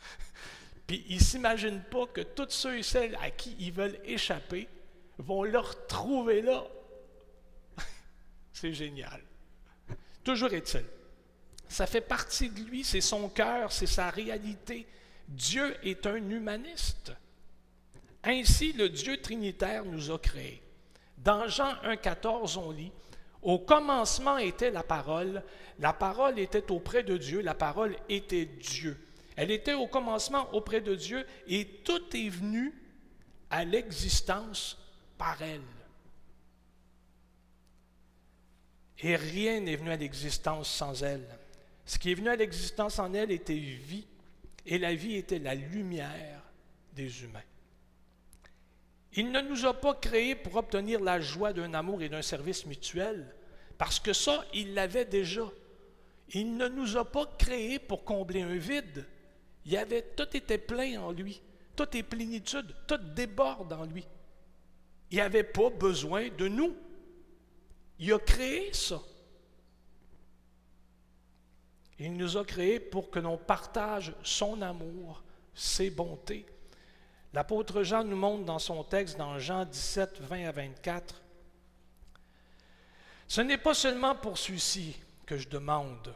Puis 0.88 1.04
ils 1.08 1.18
ne 1.18 1.22
s'imaginent 1.22 1.84
pas 1.84 2.08
que 2.08 2.22
tous 2.22 2.50
ceux 2.50 2.78
et 2.78 2.82
celles 2.82 3.16
à 3.22 3.30
qui 3.30 3.54
ils 3.60 3.72
veulent 3.72 4.00
échapper 4.04 4.68
vont 5.18 5.44
le 5.44 5.60
retrouver 5.60 6.42
là. 6.42 6.64
c'est 8.52 8.72
génial. 8.72 9.22
Toujours 10.24 10.52
est-il. 10.52 10.86
Ça 11.68 11.86
fait 11.86 12.00
partie 12.00 12.50
de 12.50 12.60
lui, 12.62 12.82
c'est 12.82 13.00
son 13.00 13.28
cœur, 13.28 13.70
c'est 13.70 13.86
sa 13.86 14.10
réalité. 14.10 14.88
Dieu 15.28 15.76
est 15.86 16.04
un 16.04 16.16
humaniste. 16.16 17.12
Ainsi, 18.24 18.72
le 18.72 18.88
Dieu 18.88 19.20
trinitaire 19.20 19.84
nous 19.84 20.10
a 20.10 20.18
créés. 20.18 20.62
Dans 21.18 21.46
Jean 21.46 21.74
1,14, 21.84 22.58
on 22.58 22.70
lit 22.70 22.92
Au 23.42 23.58
commencement 23.58 24.38
était 24.38 24.70
la 24.70 24.82
parole, 24.82 25.42
la 25.78 25.92
parole 25.92 26.38
était 26.38 26.70
auprès 26.70 27.02
de 27.02 27.16
Dieu, 27.16 27.40
la 27.40 27.54
parole 27.54 27.96
était 28.08 28.46
Dieu. 28.46 28.96
Elle 29.36 29.50
était 29.50 29.74
au 29.74 29.86
commencement 29.86 30.52
auprès 30.54 30.80
de 30.80 30.94
Dieu 30.94 31.26
et 31.46 31.66
tout 31.84 32.16
est 32.16 32.28
venu 32.28 32.72
à 33.50 33.64
l'existence 33.64 34.78
par 35.18 35.40
elle. 35.42 35.60
Et 39.00 39.16
rien 39.16 39.60
n'est 39.60 39.76
venu 39.76 39.90
à 39.90 39.96
l'existence 39.96 40.70
sans 40.70 41.02
elle. 41.02 41.26
Ce 41.84 41.98
qui 41.98 42.12
est 42.12 42.14
venu 42.14 42.28
à 42.28 42.36
l'existence 42.36 42.98
en 42.98 43.12
elle 43.12 43.30
était 43.30 43.54
vie, 43.54 44.06
et 44.64 44.78
la 44.78 44.94
vie 44.94 45.16
était 45.16 45.38
la 45.38 45.54
lumière 45.54 46.40
des 46.94 47.22
humains. 47.22 47.40
Il 49.16 49.30
ne 49.30 49.40
nous 49.40 49.64
a 49.64 49.74
pas 49.74 49.94
créés 49.94 50.34
pour 50.34 50.56
obtenir 50.56 51.00
la 51.00 51.20
joie 51.20 51.52
d'un 51.52 51.72
amour 51.74 52.02
et 52.02 52.08
d'un 52.08 52.22
service 52.22 52.66
mutuel, 52.66 53.32
parce 53.78 54.00
que 54.00 54.12
ça, 54.12 54.44
il 54.52 54.74
l'avait 54.74 55.04
déjà. 55.04 55.48
Il 56.32 56.56
ne 56.56 56.68
nous 56.68 56.96
a 56.96 57.04
pas 57.04 57.26
créés 57.38 57.78
pour 57.78 58.04
combler 58.04 58.42
un 58.42 58.56
vide. 58.56 59.06
Il 59.64 59.76
avait, 59.76 60.02
tout 60.02 60.36
était 60.36 60.58
plein 60.58 61.00
en 61.00 61.12
lui. 61.12 61.40
Tout 61.76 61.96
est 61.96 62.02
plénitude. 62.02 62.74
Tout 62.86 62.98
déborde 62.98 63.72
en 63.72 63.84
lui. 63.84 64.06
Il 65.10 65.20
avait 65.20 65.44
pas 65.44 65.70
besoin 65.70 66.28
de 66.36 66.48
nous. 66.48 66.74
Il 67.98 68.12
a 68.12 68.18
créé 68.18 68.72
ça. 68.72 69.00
Il 71.98 72.14
nous 72.14 72.36
a 72.36 72.44
créés 72.44 72.80
pour 72.80 73.10
que 73.10 73.20
l'on 73.20 73.38
partage 73.38 74.12
son 74.24 74.60
amour, 74.62 75.22
ses 75.54 75.90
bontés. 75.90 76.46
L'apôtre 77.34 77.82
Jean 77.82 78.04
nous 78.04 78.16
montre 78.16 78.44
dans 78.44 78.60
son 78.60 78.84
texte, 78.84 79.18
dans 79.18 79.40
Jean 79.40 79.64
17, 79.64 80.20
20 80.20 80.46
à 80.46 80.52
24, 80.52 81.20
Ce 83.26 83.40
n'est 83.40 83.58
pas 83.58 83.74
seulement 83.74 84.14
pour 84.14 84.38
ceux-ci 84.38 84.96
que 85.26 85.36
je 85.36 85.48
demande, 85.48 86.14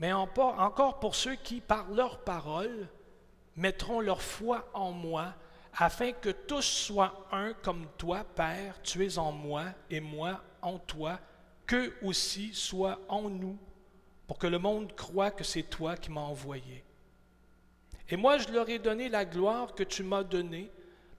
mais 0.00 0.12
encore 0.12 0.98
pour 0.98 1.14
ceux 1.14 1.36
qui, 1.36 1.60
par 1.60 1.88
leur 1.92 2.24
parole, 2.24 2.88
mettront 3.54 4.00
leur 4.00 4.20
foi 4.20 4.68
en 4.74 4.90
moi, 4.90 5.32
afin 5.76 6.10
que 6.10 6.30
tous 6.30 6.62
soient 6.62 7.28
un 7.30 7.52
comme 7.52 7.86
toi, 7.96 8.24
Père, 8.24 8.82
tu 8.82 9.06
es 9.06 9.18
en 9.18 9.30
moi 9.30 9.66
et 9.90 10.00
moi 10.00 10.42
en 10.60 10.80
toi, 10.80 11.20
qu'eux 11.66 11.94
aussi 12.02 12.52
soient 12.52 12.98
en 13.08 13.30
nous, 13.30 13.56
pour 14.26 14.38
que 14.38 14.48
le 14.48 14.58
monde 14.58 14.92
croie 14.96 15.30
que 15.30 15.44
c'est 15.44 15.62
toi 15.62 15.96
qui 15.96 16.10
m'as 16.10 16.20
envoyé. 16.20 16.84
Et 18.12 18.16
moi, 18.16 18.36
je 18.36 18.48
leur 18.50 18.68
ai 18.68 18.78
donné 18.78 19.08
la 19.08 19.24
gloire 19.24 19.74
que 19.74 19.82
tu 19.82 20.02
m'as 20.02 20.22
donnée, 20.22 20.70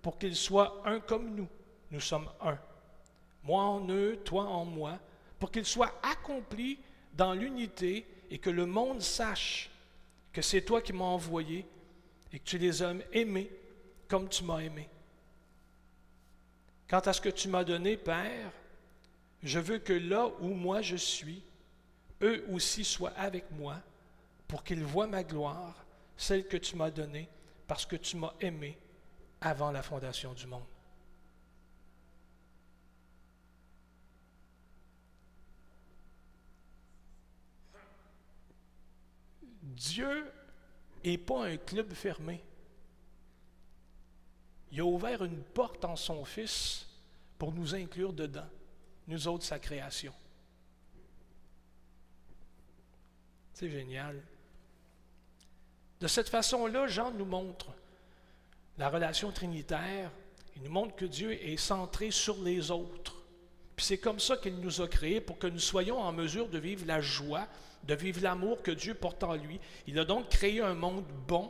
pour 0.03 0.19
qu'ils 0.19 0.35
soient 0.35 0.83
un 0.85 1.00
comme 1.00 1.33
nous. 1.33 1.47
Nous 1.89 2.00
sommes 2.00 2.29
un. 2.39 2.59
Moi 3.43 3.63
en 3.63 3.89
eux, 3.89 4.19
toi 4.23 4.43
en 4.43 4.63
moi, 4.63 5.00
pour 5.39 5.50
qu'ils 5.50 5.65
soient 5.65 5.91
accomplis 6.03 6.77
dans 7.13 7.33
l'unité 7.33 8.05
et 8.29 8.38
que 8.38 8.51
le 8.51 8.67
monde 8.67 9.01
sache 9.01 9.71
que 10.31 10.43
c'est 10.43 10.62
toi 10.62 10.83
qui 10.83 10.93
m'as 10.93 11.05
envoyé 11.05 11.65
et 12.31 12.38
que 12.38 12.43
tu 12.43 12.59
les 12.59 12.83
as 12.83 12.93
aimés 13.12 13.50
comme 14.07 14.29
tu 14.29 14.43
m'as 14.43 14.59
aimé. 14.59 14.88
Quant 16.88 17.00
à 17.00 17.12
ce 17.12 17.21
que 17.21 17.29
tu 17.29 17.47
m'as 17.47 17.63
donné, 17.63 17.97
Père, 17.97 18.51
je 19.41 19.59
veux 19.59 19.79
que 19.79 19.93
là 19.93 20.27
où 20.41 20.50
moi 20.50 20.83
je 20.83 20.95
suis, 20.95 21.41
eux 22.21 22.45
aussi 22.51 22.83
soient 22.83 23.13
avec 23.17 23.50
moi, 23.51 23.77
pour 24.47 24.63
qu'ils 24.63 24.83
voient 24.83 25.07
ma 25.07 25.23
gloire, 25.23 25.82
celle 26.24 26.48
que 26.48 26.56
tu 26.56 26.77
m'as 26.77 26.89
donnée, 26.89 27.27
parce 27.68 27.86
que 27.86 27.98
tu 27.98 28.15
m'as 28.15 28.34
aimé 28.39 28.77
avant 29.42 29.72
la 29.72 29.84
fondation 29.84 30.34
du 30.34 30.48
monde. 30.48 30.63
Dieu 39.62 40.32
n'est 41.03 41.18
pas 41.18 41.46
un 41.46 41.58
club 41.58 41.92
fermé. 41.94 42.42
Il 44.72 44.80
a 44.80 44.86
ouvert 44.86 45.25
une 45.25 45.44
porte 45.44 45.84
en 45.84 45.98
son 45.98 46.24
Fils 46.24 46.88
pour 47.38 47.51
nous 47.51 47.75
inclure 47.75 48.13
dedans, 48.13 48.48
nous 49.08 49.27
autres, 49.27 49.44
sa 49.44 49.60
création. 49.60 50.13
C'est 53.53 53.70
génial. 53.70 54.24
De 56.03 56.10
cette 56.10 56.27
façon-là, 56.27 56.86
Jean 56.88 57.12
nous 57.12 57.24
montre 57.24 57.67
la 58.77 58.89
relation 58.89 59.31
trinitaire. 59.31 60.12
Il 60.57 60.63
nous 60.63 60.69
montre 60.69 60.98
que 60.98 61.05
Dieu 61.05 61.31
est 61.31 61.55
centré 61.55 62.12
sur 62.12 62.43
les 62.43 62.72
autres. 62.72 63.15
Puis 63.77 63.86
c'est 63.86 64.00
comme 64.00 64.19
ça 64.19 64.36
qu'il 64.36 64.57
nous 64.57 64.81
a 64.81 64.88
créés 64.89 65.22
pour 65.22 65.38
que 65.38 65.48
nous 65.48 65.60
soyons 65.60 65.98
en 65.98 66.12
mesure 66.12 66.50
de 66.50 66.57
vivre 66.57 66.86
la 66.86 67.00
joie, 67.00 67.48
de 67.86 67.95
vivre 67.95 68.22
l'amour 68.22 68.62
que 68.62 68.72
Dieu 68.72 68.95
porte 68.95 69.24
en 69.24 69.36
lui. 69.36 69.62
Il 69.88 69.98
a 69.98 70.03
donc 70.03 70.27
créé 70.27 70.60
un 70.60 70.74
monde 70.74 71.05
bon 71.25 71.50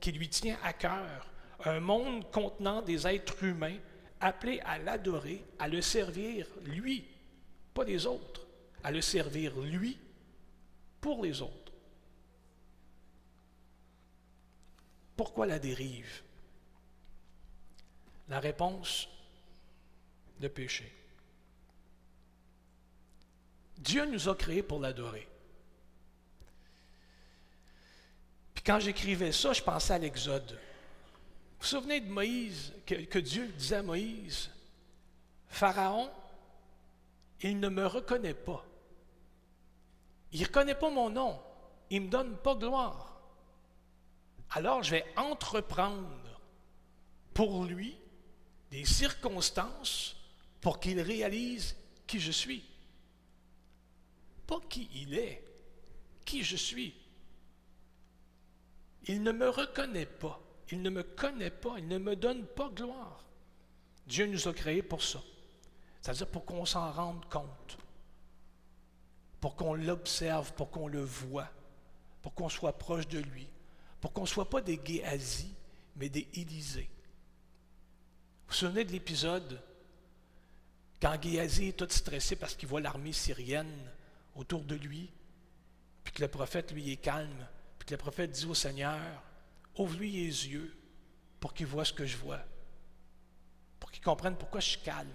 qui 0.00 0.12
lui 0.12 0.30
tient 0.30 0.56
à 0.64 0.72
cœur, 0.72 1.30
un 1.66 1.80
monde 1.80 2.24
contenant 2.30 2.80
des 2.80 3.06
êtres 3.06 3.44
humains 3.44 3.76
appelés 4.18 4.60
à 4.64 4.78
l'adorer, 4.78 5.44
à 5.58 5.68
le 5.68 5.82
servir 5.82 6.46
lui, 6.64 7.04
pas 7.74 7.84
les 7.84 8.06
autres, 8.06 8.46
à 8.82 8.92
le 8.92 9.02
servir 9.02 9.60
lui 9.60 9.98
pour 11.02 11.22
les 11.22 11.42
autres. 11.42 11.69
Pourquoi 15.20 15.44
la 15.44 15.58
dérive? 15.58 16.22
La 18.30 18.40
réponse, 18.40 19.06
le 20.40 20.48
péché. 20.48 20.90
Dieu 23.76 24.06
nous 24.06 24.30
a 24.30 24.34
créés 24.34 24.62
pour 24.62 24.80
l'adorer. 24.80 25.28
Puis 28.54 28.64
quand 28.64 28.80
j'écrivais 28.80 29.32
ça, 29.32 29.52
je 29.52 29.60
pensais 29.60 29.92
à 29.92 29.98
l'Exode. 29.98 30.52
Vous 30.52 30.58
vous 31.60 31.66
souvenez 31.66 32.00
de 32.00 32.10
Moïse, 32.10 32.72
que, 32.86 33.18
Dieu 33.18 33.46
disait 33.48 33.76
à 33.76 33.82
Moïse, 33.82 34.48
Pharaon, 35.48 36.10
il 37.42 37.60
ne 37.60 37.68
me 37.68 37.84
reconnaît 37.84 38.32
pas. 38.32 38.64
Il 40.32 40.40
ne 40.40 40.46
reconnaît 40.46 40.74
pas 40.74 40.88
mon 40.88 41.10
nom. 41.10 41.38
Il 41.90 42.00
ne 42.00 42.06
me 42.06 42.10
donne 42.10 42.36
pas 42.38 42.54
gloire. 42.54 43.09
Alors 44.50 44.82
je 44.82 44.90
vais 44.92 45.04
entreprendre 45.16 46.40
pour 47.34 47.64
lui 47.64 47.96
des 48.70 48.84
circonstances 48.84 50.16
pour 50.60 50.80
qu'il 50.80 51.00
réalise 51.00 51.76
qui 52.06 52.20
je 52.20 52.32
suis. 52.32 52.64
Pas 54.46 54.60
qui 54.68 54.88
il 54.94 55.14
est, 55.14 55.44
qui 56.24 56.42
je 56.42 56.56
suis. 56.56 56.94
Il 59.06 59.22
ne 59.22 59.32
me 59.32 59.48
reconnaît 59.48 60.06
pas, 60.06 60.40
il 60.70 60.82
ne 60.82 60.90
me 60.90 61.02
connaît 61.02 61.50
pas, 61.50 61.74
il 61.78 61.88
ne 61.88 61.98
me 61.98 62.16
donne 62.16 62.44
pas 62.46 62.68
gloire. 62.68 63.24
Dieu 64.06 64.26
nous 64.26 64.48
a 64.48 64.52
créés 64.52 64.82
pour 64.82 65.02
ça. 65.02 65.20
C'est-à-dire 66.00 66.26
pour 66.26 66.44
qu'on 66.44 66.66
s'en 66.66 66.90
rende 66.90 67.24
compte 67.28 67.78
pour 69.40 69.56
qu'on 69.56 69.74
l'observe, 69.74 70.52
pour 70.52 70.70
qu'on 70.70 70.86
le 70.86 71.02
voie, 71.02 71.48
pour 72.22 72.34
qu'on 72.34 72.48
soit 72.48 72.76
proche 72.76 73.08
de 73.08 73.18
lui, 73.18 73.48
pour 74.00 74.12
qu'on 74.12 74.22
ne 74.22 74.26
soit 74.26 74.48
pas 74.48 74.60
des 74.60 74.80
Géasi, 74.84 75.52
mais 75.96 76.08
des 76.08 76.26
Élysées. 76.34 76.88
Vous 78.46 78.48
vous 78.48 78.54
souvenez 78.54 78.84
de 78.84 78.92
l'épisode 78.92 79.60
quand 81.00 81.22
Géasi 81.22 81.68
est 81.68 81.78
tout 81.78 81.88
stressé 81.88 82.36
parce 82.36 82.54
qu'il 82.54 82.68
voit 82.68 82.80
l'armée 82.80 83.12
syrienne 83.12 83.90
autour 84.34 84.62
de 84.62 84.74
lui, 84.74 85.10
puis 86.04 86.12
que 86.12 86.22
le 86.22 86.28
prophète, 86.28 86.72
lui, 86.72 86.90
est 86.90 86.96
calme, 86.96 87.46
puis 87.78 87.86
que 87.86 87.94
le 87.94 87.98
prophète 87.98 88.32
dit 88.32 88.46
au 88.46 88.54
Seigneur, 88.54 89.00
ouvre-lui 89.76 90.12
les 90.12 90.48
yeux 90.48 90.74
pour 91.38 91.54
qu'il 91.54 91.66
voit 91.66 91.84
ce 91.84 91.92
que 91.92 92.06
je 92.06 92.16
vois, 92.16 92.40
pour 93.78 93.90
qu'il 93.90 94.02
comprenne 94.02 94.36
pourquoi 94.36 94.60
je 94.60 94.70
suis 94.70 94.80
calme. 94.80 95.08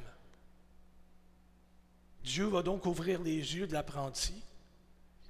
Dieu 2.24 2.46
va 2.46 2.64
donc 2.64 2.86
ouvrir 2.86 3.22
les 3.22 3.56
yeux 3.56 3.68
de 3.68 3.74
l'apprenti, 3.74 4.34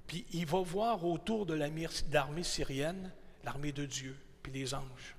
puis 0.07 0.25
il 0.31 0.45
va 0.45 0.62
voir 0.62 1.03
autour 1.03 1.45
de 1.45 1.53
l'armée 1.53 2.43
syrienne 2.43 3.12
l'armée 3.45 3.71
de 3.71 3.85
Dieu, 3.85 4.17
puis 4.41 4.51
les 4.51 4.73
anges. 4.73 5.15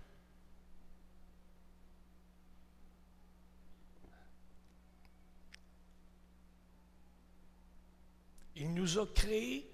Il 8.57 8.75
nous 8.75 8.99
a 8.99 9.07
créés 9.07 9.71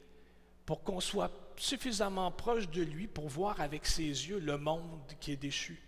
pour 0.66 0.82
qu'on 0.82 1.00
soit 1.00 1.30
suffisamment 1.56 2.30
proche 2.30 2.68
de 2.68 2.82
lui 2.82 3.06
pour 3.06 3.28
voir 3.28 3.60
avec 3.60 3.86
ses 3.86 4.02
yeux 4.02 4.38
le 4.38 4.58
monde 4.58 5.00
qui 5.20 5.32
est 5.32 5.36
déchu, 5.36 5.80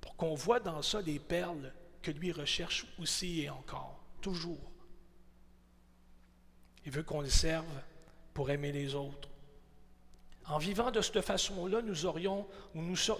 pour 0.00 0.16
qu'on 0.16 0.34
voit 0.34 0.60
dans 0.60 0.82
ça 0.82 1.00
les 1.00 1.18
perles 1.18 1.72
que 2.00 2.10
lui 2.10 2.32
recherche 2.32 2.86
aussi 2.98 3.42
et 3.42 3.50
encore, 3.50 4.02
toujours. 4.20 4.72
Il 6.84 6.90
veut 6.90 7.04
qu'on 7.04 7.20
le 7.20 7.28
serve 7.28 7.82
pour 8.34 8.50
aimer 8.50 8.72
les 8.72 8.94
autres. 8.94 9.31
En 10.46 10.58
vivant 10.58 10.90
de 10.90 11.00
cette 11.00 11.20
façon-là, 11.20 11.82
nous 11.82 12.06
aurions, 12.06 12.46
nous, 12.74 13.10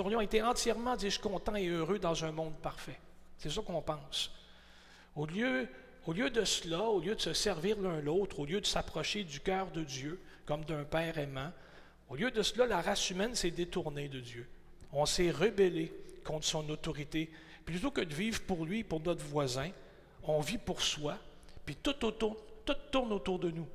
aurions 0.00 0.20
été 0.20 0.42
entièrement, 0.42 0.96
dis-je, 0.96 1.20
contents 1.20 1.56
et 1.56 1.66
heureux 1.68 1.98
dans 1.98 2.24
un 2.24 2.32
monde 2.32 2.54
parfait. 2.62 2.98
C'est 3.38 3.50
ça 3.50 3.60
qu'on 3.62 3.82
pense. 3.82 4.30
Au 5.14 5.26
lieu, 5.26 5.68
au 6.06 6.12
lieu 6.12 6.30
de 6.30 6.44
cela, 6.44 6.82
au 6.82 7.00
lieu 7.00 7.14
de 7.14 7.20
se 7.20 7.32
servir 7.32 7.80
l'un 7.80 8.00
l'autre, 8.00 8.40
au 8.40 8.46
lieu 8.46 8.60
de 8.60 8.66
s'approcher 8.66 9.24
du 9.24 9.40
cœur 9.40 9.70
de 9.72 9.82
Dieu 9.82 10.20
comme 10.44 10.64
d'un 10.64 10.84
Père 10.84 11.18
aimant, 11.18 11.52
au 12.08 12.14
lieu 12.14 12.30
de 12.30 12.42
cela, 12.42 12.66
la 12.66 12.80
race 12.80 13.10
humaine 13.10 13.34
s'est 13.34 13.50
détournée 13.50 14.08
de 14.08 14.20
Dieu. 14.20 14.48
On 14.92 15.06
s'est 15.06 15.32
rebellé 15.32 15.92
contre 16.24 16.46
son 16.46 16.68
autorité. 16.70 17.30
Plutôt 17.64 17.90
que 17.90 18.00
de 18.00 18.14
vivre 18.14 18.40
pour 18.42 18.64
lui, 18.64 18.84
pour 18.84 19.00
notre 19.00 19.24
voisin, 19.24 19.70
on 20.22 20.40
vit 20.40 20.58
pour 20.58 20.82
soi, 20.82 21.18
puis 21.64 21.74
tout, 21.76 22.04
autour, 22.04 22.36
tout 22.64 22.76
tourne 22.92 23.12
autour 23.12 23.40
de 23.40 23.50
nous. 23.50 23.66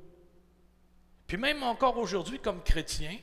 Puis 1.31 1.39
même 1.39 1.63
encore 1.63 1.97
aujourd'hui, 1.97 2.41
comme 2.41 2.61
chrétiens, 2.61 3.17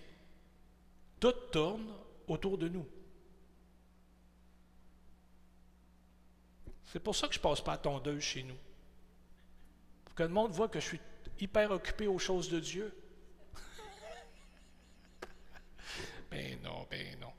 tout 1.20 1.34
tourne 1.52 1.92
autour 2.26 2.56
de 2.56 2.66
nous. 2.66 2.88
C'est 6.86 7.00
pour 7.00 7.14
ça 7.14 7.28
que 7.28 7.34
je 7.34 7.38
ne 7.38 7.42
passe 7.42 7.60
pas 7.60 7.74
à 7.74 7.76
tondeuse 7.76 8.22
chez 8.22 8.44
nous. 8.44 8.56
Pour 10.06 10.14
que 10.14 10.22
le 10.22 10.30
monde 10.30 10.52
voit 10.52 10.68
que 10.68 10.80
je 10.80 10.86
suis 10.86 11.00
hyper 11.38 11.70
occupé 11.70 12.06
aux 12.06 12.18
choses 12.18 12.48
de 12.48 12.60
Dieu. 12.60 12.96
ben 16.30 16.58
non, 16.62 16.86
ben 16.90 17.20
non. 17.20 17.34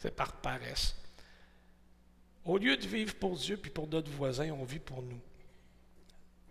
C'est 0.00 0.16
par 0.16 0.40
paresse. 0.40 0.96
Au 2.44 2.58
lieu 2.58 2.76
de 2.76 2.88
vivre 2.88 3.14
pour 3.14 3.36
Dieu 3.36 3.56
puis 3.56 3.70
pour 3.70 3.86
notre 3.86 4.10
voisin, 4.10 4.50
on 4.50 4.64
vit 4.64 4.80
pour 4.80 5.00
nous. 5.00 5.20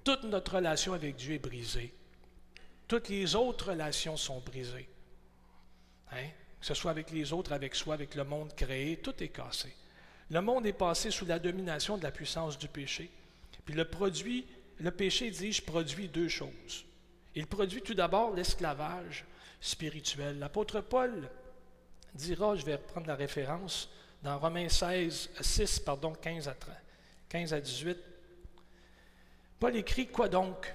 Toute 0.06 0.24
notre 0.24 0.56
relation 0.56 0.94
avec 0.94 1.18
Dieu 1.18 1.36
est 1.36 1.40
brisée. 1.40 1.94
Toutes 2.88 3.10
les 3.10 3.36
autres 3.36 3.72
relations 3.72 4.18
sont 4.18 4.40
brisées. 4.40 4.88
Hein? 6.12 6.28
Que 6.60 6.66
ce 6.66 6.74
soit 6.74 6.92
avec 6.92 7.12
les 7.12 7.34
autres, 7.34 7.52
avec 7.52 7.76
soi, 7.76 7.94
avec 7.94 8.16
le 8.16 8.24
monde 8.24 8.56
créé, 8.56 8.98
tout 8.98 9.14
est 9.24 9.30
cassé. 9.30 9.74
Le 10.30 10.42
monde 10.42 10.66
est 10.66 10.74
passé 10.74 11.12
sous 11.12 11.26
la 11.26 11.40
domination 11.40 11.98
de 11.98 12.04
la 12.04 12.12
puissance 12.12 12.58
du 12.58 12.68
péché. 12.68 13.10
Puis 13.66 13.76
le 13.76 13.86
produit, 13.86 14.46
le 14.80 14.92
péché, 14.92 15.30
dis-je, 15.30 15.62
produit 15.62 16.08
deux 16.08 16.30
choses. 16.30 16.86
Il 17.36 17.48
produit 17.48 17.82
tout 17.82 17.94
d'abord 17.94 18.34
l'esclavage 18.34 19.26
spirituel. 19.62 20.40
L'apôtre 20.40 20.82
Paul 20.82 21.30
dira, 22.14 22.56
je 22.56 22.66
vais 22.66 22.76
reprendre 22.76 23.08
la 23.08 23.16
référence, 23.16 23.90
dans 24.24 24.40
Romains 24.40 24.70
16, 24.70 25.30
6, 25.40 25.80
pardon, 25.82 26.14
15 26.14 26.48
à, 26.48 26.54
30, 26.54 26.74
15 27.30 27.54
à 27.54 27.62
18. 27.62 27.98
Paul 29.60 29.76
écrit 29.76 30.08
Quoi 30.08 30.28
donc? 30.28 30.74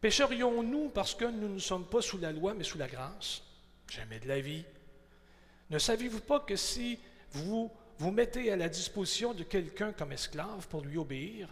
Pécherions-nous 0.00 0.90
parce 0.90 1.14
que 1.14 1.24
nous 1.24 1.48
ne 1.48 1.58
sommes 1.58 1.86
pas 1.86 2.00
sous 2.00 2.18
la 2.18 2.32
loi, 2.32 2.54
mais 2.54 2.64
sous 2.64 2.78
la 2.78 2.86
grâce? 2.86 3.42
Jamais 3.90 4.20
de 4.20 4.28
la 4.28 4.40
vie. 4.40 4.64
Ne 5.70 5.78
savez-vous 5.78 6.20
pas 6.20 6.40
que 6.40 6.56
si 6.56 6.98
vous 7.32 7.70
vous 7.98 8.10
mettez 8.10 8.52
à 8.52 8.56
la 8.56 8.68
disposition 8.68 9.34
de 9.34 9.42
quelqu'un 9.42 9.92
comme 9.92 10.12
esclave 10.12 10.68
pour 10.68 10.82
lui 10.82 10.98
obéir, 10.98 11.48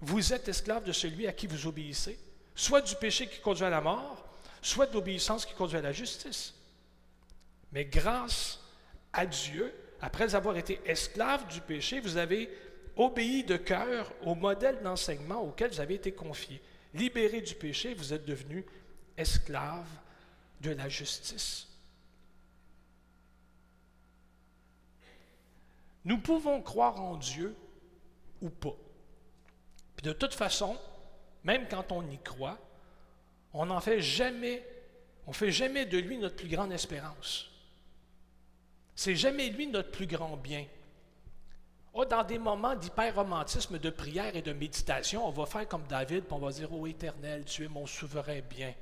vous 0.00 0.32
êtes 0.32 0.48
esclave 0.48 0.84
de 0.84 0.92
celui 0.92 1.26
à 1.26 1.32
qui 1.32 1.46
vous 1.46 1.66
obéissez, 1.66 2.18
soit 2.54 2.82
du 2.82 2.96
péché 2.96 3.28
qui 3.28 3.40
conduit 3.40 3.64
à 3.64 3.70
la 3.70 3.80
mort, 3.80 4.24
soit 4.60 4.86
de 4.86 4.94
l'obéissance 4.94 5.46
qui 5.46 5.54
conduit 5.54 5.78
à 5.78 5.82
la 5.82 5.92
justice. 5.92 6.54
Mais 7.72 7.84
grâce 7.84 8.60
à 9.12 9.24
Dieu, 9.24 9.72
après 10.00 10.34
avoir 10.34 10.56
été 10.56 10.80
esclave 10.84 11.46
du 11.46 11.60
péché, 11.60 12.00
vous 12.00 12.16
avez 12.16 12.50
obéi 12.96 13.44
de 13.44 13.56
cœur 13.56 14.12
au 14.22 14.34
modèle 14.34 14.82
d'enseignement 14.82 15.42
auquel 15.42 15.70
vous 15.70 15.80
avez 15.80 15.94
été 15.94 16.12
confié. 16.12 16.60
Libéré 16.94 17.40
du 17.40 17.54
péché, 17.54 17.92
vous 17.94 18.12
êtes 18.12 18.24
devenu 18.24 18.64
esclave 19.16 19.88
de 20.60 20.70
la 20.70 20.88
justice. 20.88 21.68
Nous 26.04 26.18
pouvons 26.18 26.62
croire 26.62 27.00
en 27.00 27.16
Dieu 27.16 27.56
ou 28.40 28.50
pas. 28.50 28.76
De 30.02 30.12
toute 30.12 30.34
façon, 30.34 30.78
même 31.44 31.66
quand 31.68 31.92
on 31.92 32.08
y 32.10 32.18
croit, 32.18 32.58
on 33.52 33.66
n'en 33.66 33.80
fait 33.80 34.00
jamais, 34.00 34.66
on 35.26 35.32
fait 35.32 35.50
jamais 35.50 35.86
de 35.86 35.98
lui 35.98 36.18
notre 36.18 36.36
plus 36.36 36.48
grande 36.48 36.72
espérance. 36.72 37.50
C'est 38.94 39.16
jamais 39.16 39.48
lui 39.48 39.66
notre 39.66 39.90
plus 39.90 40.06
grand 40.06 40.36
bien. 40.36 40.66
Oh, 41.96 42.04
dans 42.04 42.24
des 42.24 42.38
moments 42.38 42.74
d'hyper-romantisme, 42.74 43.78
de 43.78 43.90
prière 43.90 44.34
et 44.34 44.42
de 44.42 44.52
méditation, 44.52 45.24
on 45.26 45.30
va 45.30 45.46
faire 45.46 45.68
comme 45.68 45.86
David, 45.86 46.24
puis 46.24 46.32
on 46.32 46.40
va 46.40 46.50
dire, 46.50 46.72
ô 46.72 46.88
Éternel, 46.88 47.44
tu 47.44 47.64
es 47.64 47.68
mon 47.68 47.86
souverain 47.86 48.40
bien. 48.50 48.74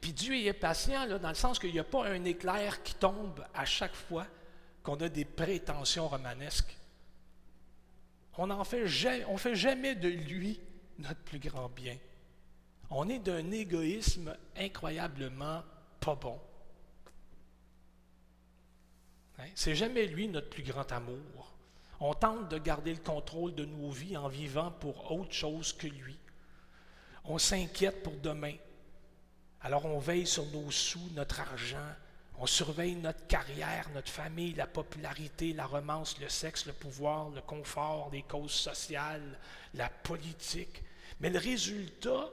Puis 0.00 0.12
Dieu 0.12 0.36
est 0.36 0.52
patient, 0.52 1.04
là, 1.04 1.18
dans 1.18 1.28
le 1.28 1.34
sens 1.34 1.58
qu'il 1.58 1.72
n'y 1.72 1.80
a 1.80 1.84
pas 1.84 2.06
un 2.06 2.24
éclair 2.24 2.80
qui 2.84 2.94
tombe 2.94 3.44
à 3.52 3.64
chaque 3.64 3.94
fois 3.94 4.26
qu'on 4.84 4.94
a 4.96 5.08
des 5.08 5.24
prétentions 5.24 6.06
romanesques. 6.06 6.78
On 8.38 8.46
ne 8.46 8.64
fait, 8.64 8.86
fait 8.88 9.54
jamais 9.56 9.96
de 9.96 10.08
lui 10.08 10.60
notre 10.98 11.20
plus 11.20 11.40
grand 11.40 11.68
bien. 11.68 11.96
On 12.88 13.08
est 13.08 13.18
d'un 13.18 13.50
égoïsme 13.50 14.34
incroyablement 14.56 15.62
pas 15.98 16.14
bon. 16.14 16.40
Hein? 19.40 19.48
C'est 19.54 19.74
jamais 19.74 20.06
lui 20.06 20.28
notre 20.28 20.50
plus 20.50 20.62
grand 20.62 20.90
amour. 20.92 21.54
On 22.00 22.14
tente 22.14 22.48
de 22.48 22.58
garder 22.58 22.94
le 22.94 23.00
contrôle 23.00 23.54
de 23.54 23.64
nos 23.64 23.90
vies 23.90 24.16
en 24.16 24.28
vivant 24.28 24.70
pour 24.70 25.12
autre 25.12 25.32
chose 25.32 25.72
que 25.72 25.86
lui. 25.86 26.18
On 27.24 27.38
s'inquiète 27.38 28.02
pour 28.02 28.16
demain. 28.16 28.54
Alors 29.60 29.84
on 29.84 29.98
veille 29.98 30.26
sur 30.26 30.46
nos 30.46 30.70
sous, 30.70 31.10
notre 31.14 31.40
argent, 31.40 31.76
on 32.38 32.46
surveille 32.46 32.96
notre 32.96 33.26
carrière, 33.26 33.90
notre 33.94 34.10
famille, 34.10 34.54
la 34.54 34.66
popularité, 34.66 35.52
la 35.52 35.66
romance, 35.66 36.18
le 36.18 36.30
sexe, 36.30 36.64
le 36.64 36.72
pouvoir, 36.72 37.28
le 37.28 37.42
confort, 37.42 38.08
les 38.10 38.22
causes 38.22 38.52
sociales, 38.52 39.38
la 39.74 39.90
politique. 39.90 40.82
Mais 41.20 41.28
le 41.28 41.38
résultat 41.38 42.30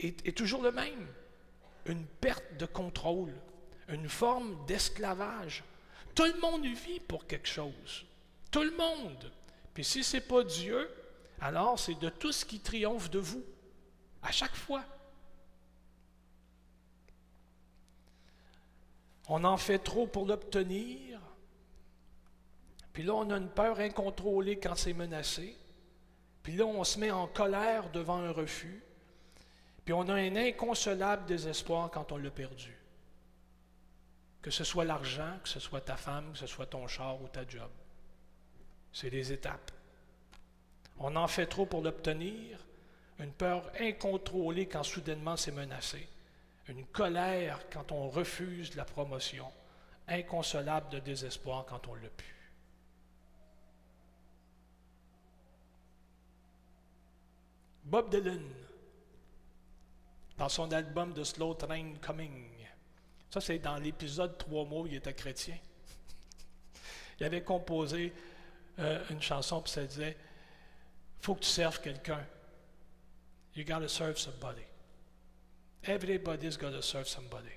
est, 0.00 0.26
est 0.26 0.36
toujours 0.36 0.62
le 0.62 0.72
même. 0.72 1.06
Une 1.86 2.04
perte 2.04 2.56
de 2.58 2.66
contrôle, 2.66 3.32
une 3.88 4.08
forme 4.08 4.64
d'esclavage. 4.66 5.62
Tout 6.14 6.24
le 6.24 6.40
monde 6.40 6.64
vit 6.64 7.00
pour 7.00 7.26
quelque 7.26 7.48
chose. 7.48 8.04
Tout 8.50 8.62
le 8.62 8.76
monde. 8.76 9.32
Puis 9.72 9.84
si 9.84 10.04
ce 10.04 10.16
n'est 10.16 10.22
pas 10.22 10.44
Dieu, 10.44 10.88
alors 11.40 11.78
c'est 11.78 11.98
de 11.98 12.08
tout 12.08 12.32
ce 12.32 12.44
qui 12.44 12.60
triomphe 12.60 13.10
de 13.10 13.18
vous, 13.18 13.44
à 14.22 14.30
chaque 14.30 14.54
fois. 14.54 14.84
On 19.28 19.42
en 19.44 19.56
fait 19.56 19.78
trop 19.78 20.06
pour 20.06 20.26
l'obtenir. 20.26 21.20
Puis 22.92 23.02
là, 23.02 23.14
on 23.14 23.30
a 23.30 23.36
une 23.36 23.48
peur 23.48 23.80
incontrôlée 23.80 24.58
quand 24.58 24.76
c'est 24.76 24.92
menacé. 24.92 25.56
Puis 26.42 26.54
là, 26.54 26.66
on 26.66 26.84
se 26.84 26.98
met 26.98 27.10
en 27.10 27.26
colère 27.26 27.90
devant 27.90 28.18
un 28.18 28.30
refus. 28.30 28.82
Puis 29.84 29.92
on 29.92 30.08
a 30.08 30.14
un 30.14 30.36
inconsolable 30.36 31.26
désespoir 31.26 31.90
quand 31.90 32.12
on 32.12 32.16
l'a 32.16 32.30
perdu. 32.30 32.76
Que 34.44 34.50
ce 34.50 34.62
soit 34.62 34.84
l'argent, 34.84 35.38
que 35.42 35.48
ce 35.48 35.58
soit 35.58 35.80
ta 35.80 35.96
femme, 35.96 36.30
que 36.32 36.38
ce 36.38 36.46
soit 36.46 36.66
ton 36.66 36.86
char 36.86 37.18
ou 37.22 37.28
ta 37.28 37.48
job. 37.48 37.70
C'est 38.92 39.08
des 39.08 39.32
étapes. 39.32 39.70
On 40.98 41.16
en 41.16 41.26
fait 41.26 41.46
trop 41.46 41.64
pour 41.64 41.80
l'obtenir, 41.80 42.58
une 43.20 43.32
peur 43.32 43.72
incontrôlée 43.80 44.68
quand 44.68 44.82
soudainement 44.82 45.38
c'est 45.38 45.50
menacé, 45.50 46.06
une 46.68 46.84
colère 46.88 47.58
quand 47.72 47.90
on 47.90 48.10
refuse 48.10 48.76
la 48.76 48.84
promotion, 48.84 49.50
inconsolable 50.08 50.90
de 50.90 50.98
désespoir 50.98 51.64
quand 51.64 51.88
on 51.88 51.94
l'a 51.94 52.10
pu. 52.10 52.52
Bob 57.84 58.10
Dylan, 58.10 58.44
dans 60.36 60.50
son 60.50 60.70
album 60.70 61.14
The 61.14 61.24
Slow 61.24 61.54
Train 61.54 61.94
Coming, 62.02 62.63
ça 63.34 63.40
c'est 63.40 63.58
dans 63.58 63.78
l'épisode 63.78 64.38
Trois 64.38 64.64
mots, 64.64 64.86
il 64.86 64.94
était 64.94 65.12
chrétien. 65.12 65.56
il 67.18 67.26
avait 67.26 67.42
composé 67.42 68.12
euh, 68.78 69.04
une 69.10 69.20
chanson, 69.20 69.60
puis 69.60 69.72
ça 69.72 69.84
disait 69.84 70.16
faut 71.20 71.34
que 71.34 71.40
tu 71.40 71.48
serves 71.48 71.80
quelqu'un. 71.80 72.24
You 73.56 73.64
got 73.64 73.80
to 73.80 73.88
serve 73.88 74.18
somebody. 74.18 74.62
Everybody's 75.82 76.56
got 76.56 76.70
to 76.70 76.82
serve 76.82 77.08
somebody. 77.08 77.50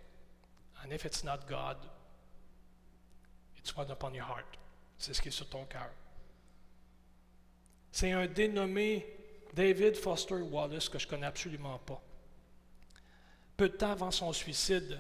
And 0.84 0.92
if 0.92 1.06
it's 1.06 1.24
not 1.24 1.48
God, 1.48 1.78
it's 3.58 3.76
one 3.78 3.92
upon 3.92 4.16
your 4.16 4.26
heart. 4.26 4.58
C'est 4.98 5.14
ce 5.14 5.22
qui 5.22 5.28
est 5.28 5.32
sur 5.32 5.48
ton 5.48 5.66
cœur. 5.66 5.92
C'est 7.92 8.14
un 8.14 8.26
dénommé 8.26 9.06
David 9.54 9.96
Foster 9.96 10.42
Wallace 10.42 10.90
que 10.90 10.98
je 10.98 11.08
connais 11.08 11.28
absolument 11.28 11.78
pas. 11.78 12.02
Peu 13.56 13.70
de 13.70 13.76
temps 13.76 13.92
avant 13.92 14.12
son 14.12 14.34
suicide, 14.34 14.98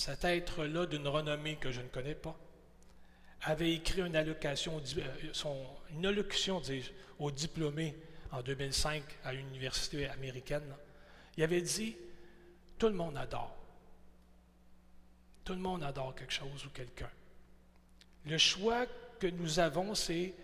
cet 0.00 0.24
être-là 0.24 0.86
d'une 0.86 1.06
renommée 1.06 1.56
que 1.56 1.70
je 1.70 1.82
ne 1.82 1.88
connais 1.88 2.14
pas 2.14 2.34
avait 3.42 3.74
écrit 3.74 4.00
une 4.00 4.16
euh, 4.16 4.34
allocution 6.04 6.62
aux 7.18 7.30
diplômés 7.30 7.94
en 8.32 8.42
2005 8.42 9.02
à 9.24 9.34
l'université 9.34 10.08
américaine. 10.08 10.74
Il 11.36 11.44
avait 11.44 11.60
dit 11.60 11.96
Tout 12.78 12.88
le 12.88 12.94
monde 12.94 13.16
adore. 13.18 13.54
Tout 15.44 15.52
le 15.52 15.60
monde 15.60 15.82
adore 15.82 16.14
quelque 16.14 16.32
chose 16.32 16.64
ou 16.64 16.70
quelqu'un. 16.70 17.10
Le 18.24 18.38
choix 18.38 18.86
que 19.18 19.26
nous 19.26 19.58
avons, 19.58 19.94
c'est 19.94 20.34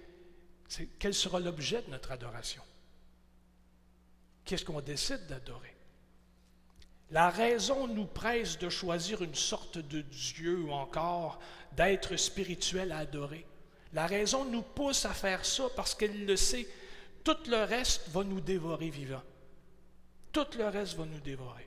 quel 0.99 1.15
sera 1.15 1.41
l'objet 1.41 1.81
de 1.81 1.91
notre 1.91 2.13
adoration? 2.13 2.63
Qu'est-ce 4.45 4.65
qu'on 4.67 4.81
décide 4.83 5.27
d'adorer? 5.27 5.76
La 7.11 7.31
raison 7.31 7.87
nous 7.87 8.07
presse 8.07 8.59
de 8.59 8.69
choisir 8.69 9.23
une 9.23 9.35
sorte 9.35 9.79
de 9.79 10.01
Dieu 10.01 10.61
ou 10.61 10.73
encore 10.73 11.39
d'être 11.73 12.17
spirituel 12.17 12.91
à 12.93 12.99
adorer. 12.99 13.47
La 13.93 14.07
raison 14.07 14.45
nous 14.45 14.63
pousse 14.63 15.05
à 15.05 15.15
faire 15.15 15.45
ça 15.45 15.65
parce 15.77 15.95
qu'elle 15.95 16.27
le 16.27 16.37
sait. 16.37 16.67
Tout 17.23 17.37
le 17.49 17.65
reste 17.65 18.09
va 18.09 18.25
nous 18.25 18.41
dévorer 18.41 18.91
vivant. 18.91 19.23
Tout 20.33 20.47
le 20.59 20.67
reste 20.69 20.97
va 20.97 21.05
nous 21.05 21.21
dévorer. 21.21 21.67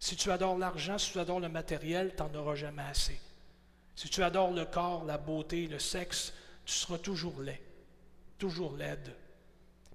Si 0.00 0.16
tu 0.16 0.30
adores 0.30 0.58
l'argent, 0.58 0.98
si 0.98 1.12
tu 1.12 1.18
adores 1.18 1.40
le 1.40 1.48
matériel, 1.48 2.14
tu 2.16 2.22
n'en 2.22 2.34
auras 2.36 2.54
jamais 2.54 2.82
assez. 2.82 3.20
Si 3.96 4.08
tu 4.08 4.22
adores 4.22 4.52
le 4.52 4.64
corps, 4.64 5.04
la 5.04 5.18
beauté, 5.18 5.66
le 5.66 5.80
sexe, 5.80 6.32
tu 6.64 6.72
seras 6.72 6.98
toujours 6.98 7.40
laid, 7.40 7.60
toujours 8.38 8.76
laide. 8.76 9.12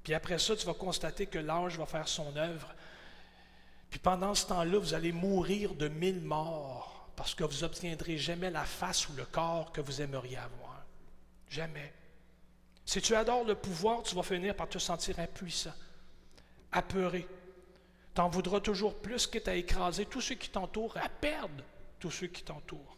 Puis 0.03 0.13
après 0.13 0.39
ça, 0.39 0.57
tu 0.57 0.65
vas 0.65 0.73
constater 0.73 1.27
que 1.27 1.39
l'âge 1.39 1.77
va 1.77 1.85
faire 1.85 2.09
son 2.09 2.35
œuvre. 2.35 2.67
Puis 3.93 3.99
pendant 3.99 4.33
ce 4.33 4.47
temps-là, 4.47 4.79
vous 4.79 4.95
allez 4.95 5.11
mourir 5.11 5.75
de 5.75 5.87
mille 5.87 6.19
morts 6.19 7.11
parce 7.15 7.35
que 7.35 7.43
vous 7.43 7.61
n'obtiendrez 7.61 8.17
jamais 8.17 8.49
la 8.49 8.65
face 8.65 9.07
ou 9.07 9.13
le 9.13 9.23
corps 9.23 9.71
que 9.71 9.81
vous 9.81 10.01
aimeriez 10.01 10.37
avoir. 10.37 10.83
Jamais. 11.47 11.93
Si 12.87 13.03
tu 13.03 13.13
adores 13.13 13.43
le 13.43 13.53
pouvoir, 13.53 14.01
tu 14.01 14.15
vas 14.15 14.23
finir 14.23 14.55
par 14.55 14.67
te 14.67 14.79
sentir 14.79 15.19
impuissant, 15.19 15.75
apeuré. 16.71 17.27
Tu 18.15 18.21
en 18.21 18.29
voudras 18.29 18.61
toujours 18.61 18.95
plus 18.95 19.27
que 19.27 19.47
à 19.47 19.53
écraser 19.53 20.07
tous 20.07 20.21
ceux 20.21 20.35
qui 20.35 20.49
t'entourent, 20.49 20.97
à 20.97 21.07
perdre 21.07 21.63
tous 21.99 22.09
ceux 22.09 22.25
qui 22.25 22.41
t'entourent. 22.41 22.97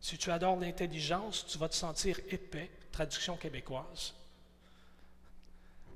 Si 0.00 0.16
tu 0.16 0.30
adores 0.30 0.58
l'intelligence, 0.58 1.44
tu 1.44 1.58
vas 1.58 1.68
te 1.68 1.74
sentir 1.74 2.18
épais, 2.30 2.70
traduction 2.92 3.36
québécoise. 3.36 4.14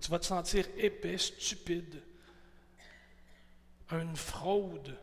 Tu 0.03 0.11
vas 0.11 0.19
te 0.19 0.27
sentir 0.27 0.67
épais, 0.77 1.17
stupide, 1.17 2.03
une 3.93 4.17
fraude. 4.17 4.99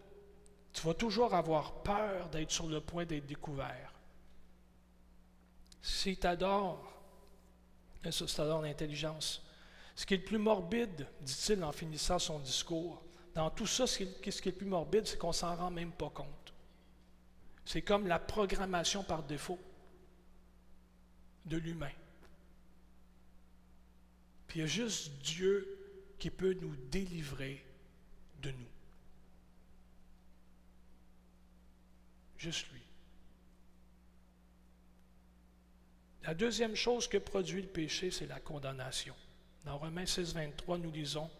Tu 0.73 0.81
vas 0.81 0.93
toujours 0.93 1.33
avoir 1.33 1.83
peur 1.83 2.29
d'être 2.29 2.51
sur 2.51 2.67
le 2.67 2.81
point 2.81 3.05
d'être 3.05 3.25
découvert. 3.25 3.93
Si 5.81 6.17
tu 6.17 6.27
adores, 6.27 6.93
ça, 8.09 8.43
adores 8.43 8.61
l'intelligence. 8.61 9.41
Ce 9.95 10.05
qui 10.05 10.15
est 10.15 10.17
le 10.17 10.23
plus 10.23 10.37
morbide, 10.37 11.07
dit-il 11.21 11.63
en 11.63 11.71
finissant 11.71 12.19
son 12.19 12.39
discours, 12.39 13.03
dans 13.35 13.49
tout 13.49 13.67
ça, 13.67 13.87
ce 13.87 13.97
qui 13.97 14.03
est 14.03 14.45
le 14.45 14.51
plus 14.51 14.65
morbide, 14.65 15.07
c'est 15.07 15.17
qu'on 15.17 15.31
s'en 15.31 15.55
rend 15.55 15.71
même 15.71 15.91
pas 15.91 16.09
compte. 16.09 16.53
C'est 17.65 17.81
comme 17.81 18.07
la 18.07 18.19
programmation 18.19 19.03
par 19.03 19.23
défaut 19.23 19.59
de 21.45 21.57
l'humain. 21.57 21.91
Puis 24.47 24.59
il 24.59 24.61
y 24.61 24.65
a 24.65 24.67
juste 24.67 25.13
Dieu 25.19 26.13
qui 26.19 26.29
peut 26.29 26.53
nous 26.53 26.75
délivrer 26.91 27.65
de 28.41 28.51
nous. 28.51 28.72
Juste 32.43 32.69
lui. 32.73 32.81
La 36.23 36.33
deuxième 36.33 36.75
chose 36.75 37.07
que 37.07 37.17
produit 37.17 37.61
le 37.61 37.69
péché, 37.69 38.11
c'est 38.11 38.27
la 38.27 38.41
condamnation. 38.41 39.15
Dans 39.63 39.77
Romains 39.77 40.05
6, 40.05 40.33
23, 40.33 40.77
nous 40.77 40.91
lisons, 40.91 41.31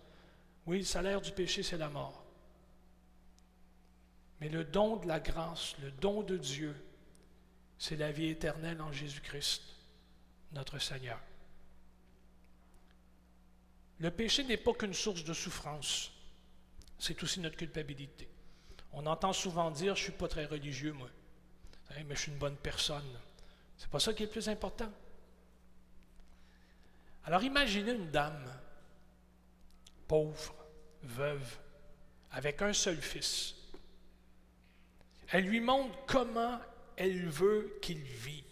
oui, 0.66 0.78
le 0.78 0.86
salaire 0.86 1.20
du 1.20 1.34
péché, 1.34 1.62
c'est 1.62 1.78
la 1.78 1.90
mort. 1.90 2.24
Mais 4.40 4.48
le 4.48 4.64
don 4.64 4.96
de 4.96 5.06
la 5.10 5.20
grâce, 5.20 5.76
le 5.80 5.92
don 5.92 6.24
de 6.24 6.38
Dieu, 6.38 6.74
c'est 7.78 7.98
la 7.98 8.14
vie 8.14 8.28
éternelle 8.28 8.80
en 8.80 8.94
Jésus-Christ, 8.94 9.62
notre 10.54 10.80
Seigneur. 10.80 11.20
Le 14.00 14.10
péché 14.10 14.46
n'est 14.46 14.56
pas 14.56 14.74
qu'une 14.74 14.94
source 14.94 15.26
de 15.26 15.34
souffrance, 15.34 16.14
c'est 16.98 17.22
aussi 17.24 17.42
notre 17.42 17.58
culpabilité. 17.58 18.30
On 18.94 19.06
entend 19.06 19.34
souvent 19.34 19.72
dire, 19.72 19.96
je 19.96 20.02
ne 20.02 20.04
suis 20.06 20.18
pas 20.18 20.28
très 20.28 20.46
religieux, 20.46 20.94
moi, 20.94 21.10
mais 22.08 22.16
je 22.16 22.22
suis 22.22 22.32
une 22.32 22.38
bonne 22.38 22.56
personne. 22.56 23.20
C'est 23.78 23.90
pas 23.90 24.00
ça 24.00 24.14
qui 24.14 24.24
est 24.24 24.28
le 24.28 24.32
plus 24.32 24.48
important. 24.50 24.92
Alors 27.26 27.44
imaginez 27.44 27.92
une 27.92 28.12
dame 28.12 28.52
pauvre, 30.08 30.54
veuve, 31.02 31.58
avec 32.32 32.62
un 32.62 32.74
seul 32.74 32.98
fils. 32.98 33.56
Elle 35.30 35.46
lui 35.46 35.60
montre 35.60 35.98
comment 36.06 36.60
elle 36.96 37.28
veut 37.28 37.80
qu'il 37.82 38.02
vive. 38.02 38.44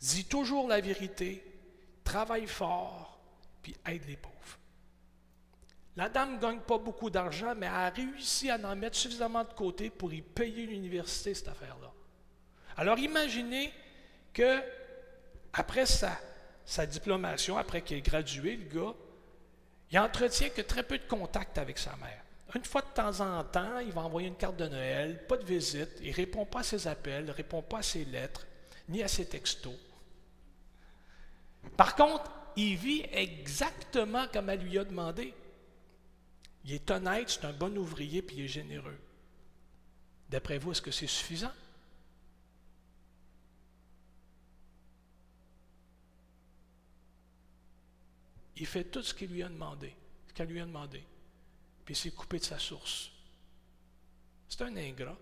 Dit 0.00 0.24
toujours 0.24 0.68
la 0.68 0.80
vérité, 0.80 1.44
travaille 2.04 2.46
fort, 2.46 3.18
puis 3.62 3.74
aide 3.86 4.04
les 4.06 4.16
pauvres. 4.16 4.31
La 5.96 6.08
dame 6.08 6.36
ne 6.36 6.40
gagne 6.40 6.60
pas 6.60 6.78
beaucoup 6.78 7.10
d'argent, 7.10 7.54
mais 7.54 7.66
elle 7.66 7.72
a 7.72 7.90
réussi 7.90 8.50
à 8.50 8.56
en 8.56 8.76
mettre 8.76 8.96
suffisamment 8.96 9.44
de 9.44 9.52
côté 9.52 9.90
pour 9.90 10.12
y 10.12 10.22
payer 10.22 10.66
l'université, 10.66 11.34
cette 11.34 11.48
affaire-là. 11.48 11.92
Alors 12.76 12.98
imaginez 12.98 13.72
que, 14.32 14.60
après 15.52 15.84
sa, 15.84 16.86
diplomation, 16.86 17.58
après 17.58 17.82
qu'il 17.82 17.98
ait 17.98 18.02
gradué, 18.02 18.56
le 18.56 18.64
gars, 18.64 18.94
il 19.90 19.98
entretient 19.98 20.48
que 20.48 20.62
très 20.62 20.82
peu 20.82 20.96
de 20.96 21.06
contact 21.06 21.58
avec 21.58 21.76
sa 21.76 21.94
mère. 21.96 22.22
Une 22.54 22.64
fois 22.64 22.80
de 22.80 22.94
temps 22.94 23.20
en 23.20 23.44
temps, 23.44 23.78
il 23.78 23.92
va 23.92 24.02
envoyer 24.02 24.28
une 24.28 24.36
carte 24.36 24.56
de 24.56 24.66
Noël, 24.66 25.26
pas 25.26 25.36
de 25.36 25.44
visite, 25.44 25.90
il 26.00 26.10
ne 26.10 26.16
répond 26.16 26.46
pas 26.46 26.60
à 26.60 26.62
ses 26.62 26.86
appels, 26.86 27.26
ne 27.26 27.32
répond 27.32 27.62
pas 27.62 27.78
à 27.78 27.82
ses 27.82 28.06
lettres, 28.06 28.46
ni 28.88 29.02
à 29.02 29.08
ses 29.08 29.26
textos. 29.26 29.78
Par 31.76 31.94
contre, 31.94 32.30
il 32.56 32.76
vit 32.76 33.04
exactement 33.12 34.26
comme 34.32 34.48
elle 34.50 34.60
lui 34.60 34.78
a 34.78 34.84
demandé. 34.84 35.34
Il 36.64 36.72
est 36.72 36.90
honnête, 36.90 37.28
c'est 37.28 37.44
un 37.44 37.52
bon 37.52 37.76
ouvrier, 37.76 38.22
puis 38.22 38.36
il 38.36 38.44
est 38.44 38.48
généreux. 38.48 38.98
D'après 40.28 40.58
vous, 40.58 40.72
est-ce 40.72 40.82
que 40.82 40.90
c'est 40.90 41.06
suffisant? 41.06 41.52
Il 48.56 48.66
fait 48.66 48.84
tout 48.84 49.02
ce 49.02 49.12
qu'il 49.12 49.30
lui 49.30 49.42
a 49.42 49.48
demandé, 49.48 49.94
ce 50.28 50.32
qu'elle 50.34 50.48
lui 50.48 50.60
a 50.60 50.64
demandé, 50.66 51.02
puis 51.84 51.96
s'est 51.96 52.12
coupé 52.12 52.38
de 52.38 52.44
sa 52.44 52.58
source. 52.58 53.10
C'est 54.48 54.62
un 54.62 54.76
ingrat. 54.76 55.18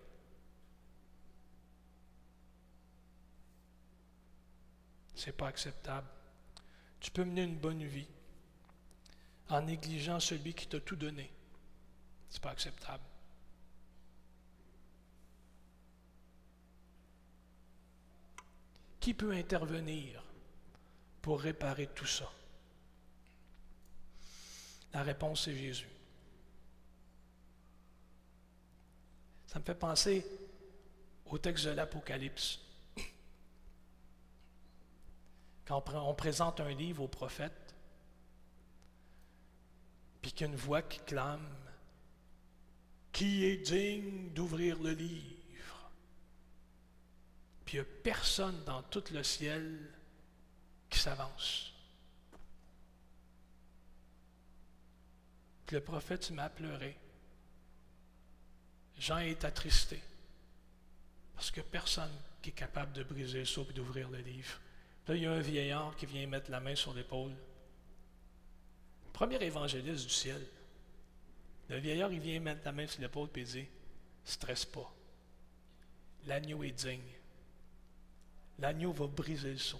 C'est 5.15 5.31
pas 5.35 5.47
acceptable. 5.47 6.07
Tu 6.99 7.09
peux 7.09 7.23
mener 7.23 7.43
une 7.43 7.57
bonne 7.57 7.83
vie 7.83 8.07
en 9.51 9.61
négligeant 9.61 10.19
celui 10.19 10.53
qui 10.53 10.65
t'a 10.65 10.79
tout 10.79 10.95
donné. 10.95 11.29
C'est 12.29 12.41
pas 12.41 12.51
acceptable. 12.51 13.03
Qui 19.01 19.13
peut 19.13 19.33
intervenir 19.33 20.23
pour 21.21 21.41
réparer 21.41 21.87
tout 21.87 22.05
ça? 22.05 22.31
La 24.93 25.03
réponse, 25.03 25.43
c'est 25.45 25.55
Jésus. 25.55 25.89
Ça 29.47 29.59
me 29.59 29.65
fait 29.65 29.75
penser 29.75 30.25
au 31.25 31.37
texte 31.37 31.65
de 31.65 31.71
l'Apocalypse. 31.71 32.59
Quand 35.65 35.83
on 35.93 36.13
présente 36.13 36.61
un 36.61 36.73
livre 36.73 37.03
au 37.03 37.07
prophète, 37.09 37.75
puis 40.21 40.31
qu'il 40.31 40.47
y 40.47 40.49
a 40.49 40.53
une 40.53 40.59
voix 40.59 40.81
qui 40.81 40.99
clame 40.99 41.47
Qui 43.11 43.45
est 43.45 43.57
digne 43.57 44.29
d'ouvrir 44.33 44.79
le 44.81 44.91
livre 44.91 45.91
Puis 47.65 47.77
il 47.77 47.81
n'y 47.81 47.87
a 47.87 47.89
personne 48.03 48.63
dans 48.65 48.83
tout 48.83 49.03
le 49.11 49.23
ciel 49.23 49.91
qui 50.89 50.99
s'avance. 50.99 51.73
Puis 55.65 55.75
le 55.75 55.83
prophète 55.83 56.31
à 56.37 56.49
pleurer. 56.49 56.97
Jean 58.99 59.19
est 59.19 59.45
attristé 59.45 59.99
parce 61.33 61.49
que 61.49 61.61
personne 61.61 62.11
qui 62.41 62.49
est 62.49 62.53
capable 62.53 62.93
de 62.93 63.03
briser 63.03 63.39
le 63.39 63.45
seau 63.45 63.65
et 63.69 63.73
d'ouvrir 63.73 64.09
le 64.09 64.19
livre. 64.19 64.59
Là, 65.07 65.15
il 65.15 65.23
y 65.23 65.25
a 65.25 65.31
un 65.31 65.39
vieillard 65.39 65.95
qui 65.95 66.05
vient 66.05 66.27
mettre 66.27 66.51
la 66.51 66.59
main 66.59 66.75
sur 66.75 66.93
l'épaule. 66.93 67.33
Premier 69.21 69.43
évangéliste 69.43 70.07
du 70.07 70.13
ciel. 70.13 70.41
Le 71.69 71.77
vieillard, 71.77 72.11
il 72.11 72.19
vient 72.19 72.39
mettre 72.39 72.61
la 72.65 72.71
main 72.71 72.87
sur 72.87 73.01
l'épaule 73.01 73.29
et 73.35 73.43
dit 73.43 73.67
Stresse 74.25 74.65
pas. 74.65 74.91
L'agneau 76.25 76.63
est 76.63 76.71
digne. 76.71 77.19
L'agneau 78.57 78.91
va 78.91 79.05
briser 79.05 79.51
le 79.51 79.59
seau. 79.59 79.79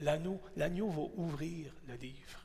L'agneau, 0.00 0.40
l'agneau 0.56 0.90
va 0.90 1.02
ouvrir 1.22 1.72
le 1.86 1.94
livre. 1.94 2.44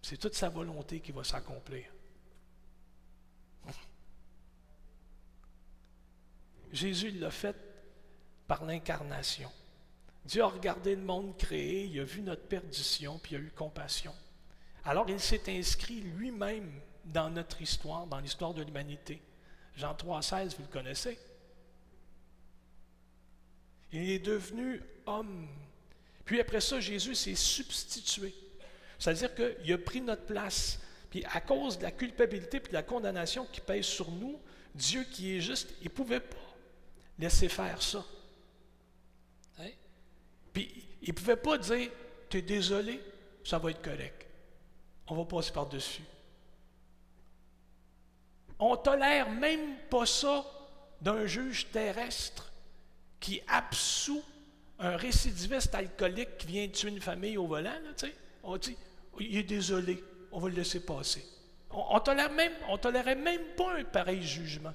C'est 0.00 0.16
toute 0.16 0.34
sa 0.34 0.48
volonté 0.48 1.00
qui 1.00 1.12
va 1.12 1.22
s'accomplir. 1.22 1.84
Jésus 6.72 7.10
l'a 7.10 7.30
fait 7.30 7.56
par 8.46 8.64
l'incarnation. 8.64 9.52
Dieu 10.24 10.42
a 10.42 10.48
regardé 10.48 10.96
le 10.96 11.02
monde 11.02 11.36
créé, 11.36 11.84
il 11.84 12.00
a 12.00 12.04
vu 12.04 12.22
notre 12.22 12.48
perdition, 12.48 13.18
puis 13.18 13.34
il 13.34 13.38
a 13.38 13.40
eu 13.42 13.50
compassion. 13.50 14.14
Alors 14.88 15.04
il 15.10 15.20
s'est 15.20 15.42
inscrit 15.48 16.00
lui-même 16.00 16.72
dans 17.04 17.28
notre 17.28 17.60
histoire, 17.60 18.06
dans 18.06 18.20
l'histoire 18.20 18.54
de 18.54 18.62
l'humanité. 18.62 19.20
Jean 19.76 19.92
3,16, 19.92 20.56
vous 20.56 20.62
le 20.62 20.68
connaissez. 20.68 21.18
Il 23.92 24.08
est 24.08 24.18
devenu 24.18 24.82
homme. 25.04 25.46
Puis 26.24 26.40
après 26.40 26.62
ça, 26.62 26.80
Jésus 26.80 27.14
s'est 27.14 27.34
substitué. 27.34 28.34
C'est-à-dire 28.98 29.34
qu'il 29.34 29.70
a 29.74 29.76
pris 29.76 30.00
notre 30.00 30.24
place. 30.24 30.80
Puis 31.10 31.22
à 31.34 31.42
cause 31.42 31.76
de 31.76 31.82
la 31.82 31.90
culpabilité 31.90 32.56
et 32.56 32.60
de 32.60 32.72
la 32.72 32.82
condamnation 32.82 33.44
qui 33.52 33.60
pèse 33.60 33.84
sur 33.84 34.10
nous, 34.10 34.40
Dieu 34.74 35.04
qui 35.04 35.36
est 35.36 35.42
juste, 35.42 35.68
il 35.82 35.88
ne 35.88 35.90
pouvait 35.90 36.20
pas 36.20 36.56
laisser 37.18 37.50
faire 37.50 37.82
ça. 37.82 38.06
Hein? 39.58 39.68
Puis 40.54 40.82
il 41.02 41.10
ne 41.10 41.14
pouvait 41.14 41.36
pas 41.36 41.58
dire, 41.58 41.90
tu 42.30 42.38
es 42.38 42.42
désolé, 42.42 43.02
ça 43.44 43.58
va 43.58 43.70
être 43.70 43.82
correct. 43.82 44.27
On 45.10 45.14
va 45.14 45.24
passer 45.24 45.52
par-dessus. 45.52 46.02
On 48.58 48.76
tolère 48.76 49.30
même 49.30 49.76
pas 49.88 50.04
ça 50.04 50.44
d'un 51.00 51.26
juge 51.26 51.70
terrestre 51.70 52.52
qui 53.20 53.40
absout 53.46 54.22
un 54.78 54.96
récidiviste 54.96 55.74
alcoolique 55.74 56.38
qui 56.38 56.46
vient 56.48 56.68
tuer 56.68 56.90
une 56.90 57.00
famille 57.00 57.36
au 57.36 57.46
volant. 57.46 57.72
on 58.42 58.56
dit, 58.56 58.76
il 59.20 59.36
est 59.36 59.42
désolé, 59.42 60.02
on 60.32 60.40
va 60.40 60.48
le 60.48 60.56
laisser 60.56 60.84
passer. 60.84 61.24
On 61.70 61.94
ne 61.94 62.00
tolère 62.00 62.32
même, 62.32 62.52
tolérait 62.80 63.14
même 63.14 63.54
pas 63.56 63.78
un 63.78 63.84
pareil 63.84 64.22
jugement 64.22 64.74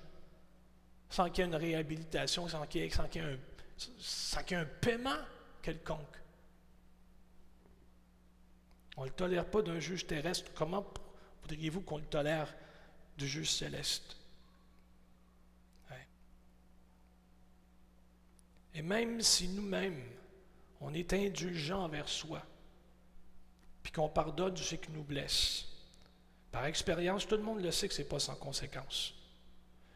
sans 1.14 1.30
qu'il 1.30 1.44
y 1.44 1.48
ait 1.48 1.50
une 1.52 1.56
réhabilitation, 1.56 2.48
sans 2.48 2.66
qu'il 2.66 2.82
y, 2.82 2.86
ait 2.86 4.56
un 4.56 4.66
paiement 4.82 5.12
quelconque. 5.62 6.18
On 8.98 9.02
ne 9.02 9.08
le 9.08 9.14
tolère 9.14 9.46
pas 9.46 9.62
d'un 9.62 9.80
juge 9.80 10.06
terrestre. 10.06 10.52
Comment 10.54 10.86
voudriez-vous 11.42 11.82
qu'on 11.82 11.98
le 11.98 12.06
tolère 12.06 12.54
du 13.18 13.28
juge 13.28 13.52
céleste? 13.52 14.18
Et 18.76 18.82
même 18.82 19.22
si 19.22 19.48
nous-mêmes, 19.50 20.02
on 20.82 20.94
est 20.94 21.14
indulgent 21.14 21.84
envers 21.84 22.10
soi, 22.10 22.42
puis 23.84 23.92
qu'on 23.92 24.10
pardonne 24.10 24.58
ce 24.58 24.76
qui 24.76 24.92
nous 24.92 25.04
blesse. 25.04 25.66
Par 26.52 26.66
expérience, 26.66 27.28
tout 27.28 27.36
le 27.36 27.44
monde 27.44 27.62
le 27.62 27.72
sait 27.72 27.88
que 27.88 27.94
ce 27.94 28.02
n'est 28.02 28.08
pas 28.08 28.20
sans 28.20 28.36
conséquence. 28.36 29.14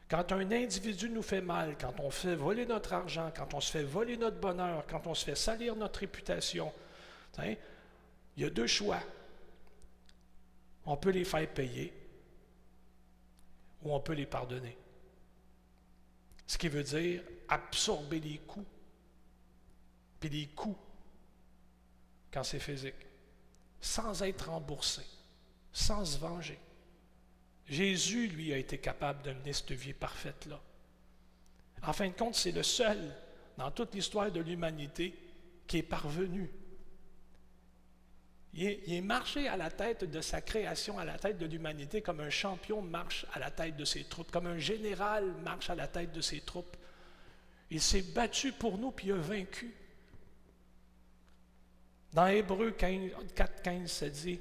Quand 0.09 0.31
un 0.31 0.51
individu 0.51 1.09
nous 1.09 1.21
fait 1.21 1.41
mal, 1.41 1.75
quand 1.79 1.99
on 1.99 2.09
fait 2.09 2.35
voler 2.35 2.65
notre 2.65 2.93
argent, 2.93 3.31
quand 3.35 3.53
on 3.53 3.59
se 3.59 3.71
fait 3.71 3.83
voler 3.83 4.15
notre 4.15 4.39
bonheur, 4.39 4.85
quand 4.87 5.05
on 5.07 5.13
se 5.13 5.25
fait 5.25 5.35
salir 5.35 5.75
notre 5.75 5.99
réputation, 5.99 6.71
il 8.37 8.43
y 8.43 8.45
a 8.45 8.49
deux 8.49 8.67
choix. 8.67 9.01
On 10.85 10.95
peut 10.95 11.09
les 11.09 11.25
faire 11.25 11.51
payer 11.53 11.91
ou 13.81 13.93
on 13.93 13.99
peut 13.99 14.13
les 14.13 14.25
pardonner. 14.25 14.77
Ce 16.45 16.57
qui 16.57 16.69
veut 16.69 16.83
dire 16.83 17.21
absorber 17.49 18.19
les 18.19 18.37
coûts, 18.37 18.65
puis 20.19 20.29
les 20.29 20.47
coûts 20.47 20.77
quand 22.31 22.43
c'est 22.43 22.59
physique 22.59 22.95
sans 23.81 24.21
être 24.23 24.49
remboursé, 24.49 25.03
sans 25.71 26.05
se 26.05 26.17
venger. 26.17 26.59
Jésus, 27.67 28.27
lui, 28.27 28.53
a 28.53 28.57
été 28.57 28.77
capable 28.77 29.23
de 29.23 29.33
mener 29.33 29.53
cette 29.53 29.71
vie 29.71 29.93
parfaite-là. 29.93 30.59
En 31.83 31.93
fin 31.93 32.07
de 32.07 32.13
compte, 32.13 32.35
c'est 32.35 32.51
le 32.51 32.63
seul 32.63 32.97
dans 33.57 33.71
toute 33.71 33.93
l'histoire 33.93 34.31
de 34.31 34.39
l'humanité 34.39 35.13
qui 35.67 35.77
est 35.77 35.83
parvenu. 35.83 36.49
Il 38.59 38.91
est, 38.91 39.01
marché 39.01 39.47
à 39.47 39.55
la 39.55 39.69
tête 39.69 40.03
de 40.03 40.19
sa 40.19 40.41
création, 40.41 40.97
à 40.97 41.05
la 41.05 41.19
tête 41.19 41.37
de 41.37 41.45
l'humanité, 41.45 42.01
comme 42.01 42.21
un 42.21 42.31
champion 42.31 42.81
marche 42.81 43.23
à 43.33 43.37
la 43.37 43.51
tête 43.51 43.77
de 43.77 43.85
ses 43.85 44.03
troupes, 44.05 44.31
comme 44.31 44.47
un 44.47 44.57
général 44.57 45.31
marche 45.43 45.69
à 45.69 45.75
la 45.75 45.87
tête 45.87 46.11
de 46.11 46.21
ses 46.21 46.41
troupes. 46.41 46.75
Il 47.69 47.79
s'est 47.79 48.01
battu 48.01 48.51
pour 48.51 48.79
nous, 48.79 48.89
puis 48.89 49.11
a 49.11 49.15
vaincu. 49.15 49.75
Dans 52.13 52.25
Hébreu 52.25 52.71
4, 52.71 53.61
15, 53.61 53.91
ça 53.91 54.09
dit 54.09 54.39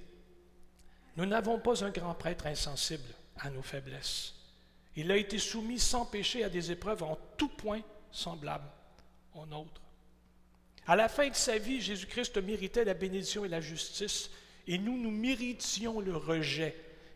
Nous 1.18 1.26
n'avons 1.26 1.58
pas 1.58 1.84
un 1.84 1.90
grand 1.90 2.14
prêtre 2.14 2.46
insensible 2.46 3.12
à 3.38 3.50
nos 3.50 3.62
faiblesses. 3.62 4.34
Il 4.94 5.12
a 5.12 5.16
été 5.18 5.38
soumis 5.38 5.78
sans 5.78 6.06
péché 6.06 6.42
à 6.42 6.48
des 6.48 6.72
épreuves 6.72 7.02
en 7.02 7.18
tout 7.36 7.50
point 7.50 7.82
semblables 8.10 8.70
aux 9.34 9.44
nôtres. 9.44 9.82
À 10.86 10.96
la 10.96 11.08
fin 11.08 11.28
de 11.28 11.34
sa 11.34 11.58
vie, 11.58 11.80
Jésus-Christ 11.80 12.36
méritait 12.38 12.84
la 12.84 12.94
bénédiction 12.94 13.44
et 13.44 13.48
la 13.48 13.60
justice, 13.60 14.30
et 14.66 14.78
nous, 14.78 14.98
nous 14.98 15.10
méritions 15.10 16.00
le 16.00 16.16
rejet 16.16 16.74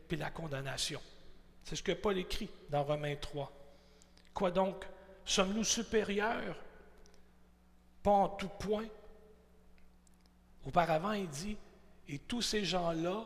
puis 0.09 0.17
la 0.17 0.31
condamnation. 0.31 1.01
C'est 1.65 1.77
ce 1.77 1.83
que 1.83 1.93
Paul 1.93 2.19
écrit 2.19 2.49
dans 2.69 2.83
Romains 2.83 3.17
3. 3.17 3.53
Quoi 4.35 4.51
donc? 4.51 4.85
Sommes-nous 5.25 5.65
supérieurs? 5.65 6.57
Pas 8.03 8.11
en 8.11 8.29
tout 8.31 8.49
point, 8.49 8.87
Auparavant, 10.67 11.13
il 11.13 11.29
dit, 11.29 11.57
et 12.09 12.19
tous 12.19 12.43
ces 12.43 12.65
gens-là 12.65 13.25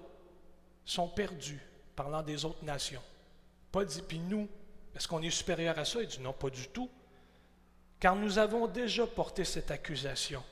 sont 0.84 1.08
perdus, 1.08 1.60
parlant 1.96 2.22
des 2.22 2.44
autres 2.44 2.64
nations. 2.64 3.02
Pas 3.72 3.84
dit, 3.84 4.02
puis 4.02 4.18
nous, 4.18 4.48
est-ce 4.94 5.08
qu'on 5.08 5.22
est 5.22 5.30
supérieur 5.30 5.78
à 5.78 5.84
ça? 5.84 6.00
Il 6.00 6.06
dit, 6.06 6.20
non, 6.20 6.32
pas 6.32 6.50
du 6.50 6.68
tout. 6.68 6.88
Car 8.04 8.16
nous 8.16 8.38
avons 8.38 8.66
déjà 8.66 9.06
porté 9.06 9.46
cette 9.46 9.70
accusation. 9.70 10.42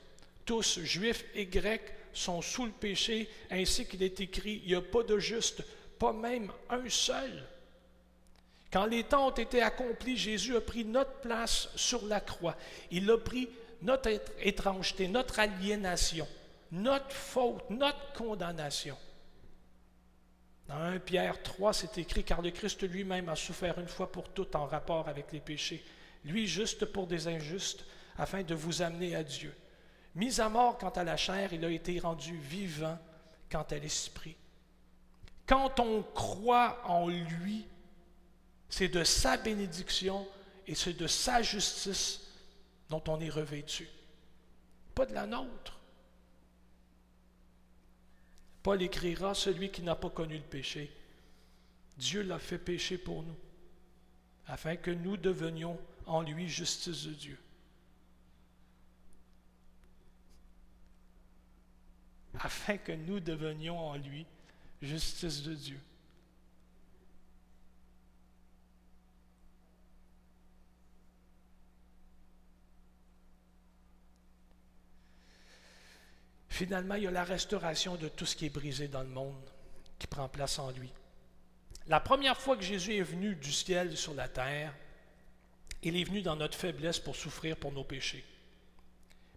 Tous, 0.43 0.79
juifs 0.79 1.23
et 1.35 1.45
grecs, 1.45 1.93
sont 2.11 2.41
sous 2.41 2.65
le 2.65 2.71
péché, 2.71 3.29
ainsi 3.51 3.85
qu'il 3.85 4.01
est 4.01 4.19
écrit, 4.21 4.63
il 4.63 4.69
n'y 4.69 4.75
a 4.75 4.81
pas 4.81 5.03
de 5.03 5.19
juste, 5.19 5.63
pas 5.99 6.13
même 6.13 6.51
un 6.67 6.89
seul. 6.89 7.43
Quand 8.71 8.87
les 8.87 9.03
temps 9.03 9.27
ont 9.27 9.35
été 9.35 9.61
accomplis, 9.61 10.17
Jésus 10.17 10.55
a 10.55 10.61
pris 10.61 10.83
notre 10.83 11.13
place 11.19 11.69
sur 11.75 12.03
la 12.07 12.21
croix. 12.21 12.57
Il 12.89 13.07
a 13.11 13.19
pris 13.19 13.47
notre 13.83 14.09
étrangeté, 14.39 15.07
notre 15.07 15.37
aliénation 15.37 16.27
notre 16.71 17.11
faute, 17.11 17.69
notre 17.69 18.13
condamnation. 18.13 18.97
Dans 20.67 20.81
1 20.81 20.97
Pierre 20.97 21.43
3, 21.43 21.71
c'est 21.71 21.99
écrit, 21.99 22.23
car 22.23 22.41
le 22.41 22.49
Christ 22.49 22.81
lui-même 22.81 23.29
a 23.29 23.35
souffert 23.35 23.77
une 23.77 23.87
fois 23.87 24.11
pour 24.11 24.29
toutes 24.29 24.55
en 24.55 24.65
rapport 24.65 25.07
avec 25.07 25.31
les 25.31 25.39
péchés, 25.39 25.83
lui 26.25 26.47
juste 26.47 26.85
pour 26.85 27.07
des 27.07 27.27
injustes, 27.27 27.85
afin 28.17 28.43
de 28.43 28.55
vous 28.55 28.81
amener 28.81 29.15
à 29.15 29.23
Dieu. 29.23 29.53
Mis 30.15 30.39
à 30.39 30.49
mort 30.49 30.77
quant 30.77 30.89
à 30.89 31.03
la 31.03 31.17
chair, 31.17 31.53
il 31.53 31.65
a 31.65 31.69
été 31.69 31.99
rendu 31.99 32.37
vivant 32.37 32.99
quant 33.49 33.65
à 33.69 33.77
l'esprit. 33.77 34.35
Quand 35.47 35.79
on 35.79 36.03
croit 36.03 36.81
en 36.85 37.09
lui, 37.09 37.65
c'est 38.69 38.87
de 38.87 39.03
sa 39.03 39.37
bénédiction 39.37 40.27
et 40.67 40.75
c'est 40.75 40.93
de 40.93 41.07
sa 41.07 41.41
justice 41.41 42.21
dont 42.89 43.03
on 43.07 43.19
est 43.19 43.29
revêtu, 43.29 43.87
pas 44.95 45.05
de 45.05 45.13
la 45.13 45.25
nôtre. 45.25 45.79
Paul 48.61 48.81
écrira, 48.81 49.33
celui 49.33 49.71
qui 49.71 49.81
n'a 49.81 49.95
pas 49.95 50.09
connu 50.09 50.37
le 50.37 50.43
péché. 50.43 50.89
Dieu 51.97 52.21
l'a 52.21 52.39
fait 52.39 52.57
pécher 52.57 52.97
pour 52.97 53.23
nous, 53.23 53.35
afin 54.47 54.77
que 54.77 54.91
nous 54.91 55.17
devenions 55.17 55.77
en 56.05 56.21
lui 56.21 56.47
justice 56.47 57.05
de 57.05 57.13
Dieu. 57.13 57.39
Afin 62.39 62.77
que 62.77 62.91
nous 62.91 63.19
devenions 63.19 63.77
en 63.77 63.95
lui 63.95 64.25
justice 64.81 65.43
de 65.43 65.53
Dieu. 65.53 65.79
Finalement, 76.53 76.93
il 76.95 77.03
y 77.03 77.07
a 77.07 77.11
la 77.11 77.23
restauration 77.23 77.95
de 77.95 78.07
tout 78.07 78.27
ce 78.27 78.35
qui 78.35 78.45
est 78.45 78.49
brisé 78.49 78.87
dans 78.87 79.01
le 79.01 79.09
monde 79.09 79.49
qui 79.97 80.05
prend 80.05 80.29
place 80.29 80.59
en 80.59 80.69
lui. 80.69 80.91
La 81.87 81.99
première 81.99 82.39
fois 82.39 82.55
que 82.55 82.63
Jésus 82.63 82.95
est 82.95 83.01
venu 83.01 83.35
du 83.35 83.51
ciel 83.51 83.97
sur 83.97 84.13
la 84.13 84.27
terre, 84.27 84.71
il 85.83 85.97
est 85.97 86.03
venu 86.03 86.21
dans 86.21 86.35
notre 86.35 86.57
faiblesse 86.57 86.99
pour 86.99 87.15
souffrir 87.15 87.57
pour 87.57 87.71
nos 87.71 87.83
péchés. 87.83 88.23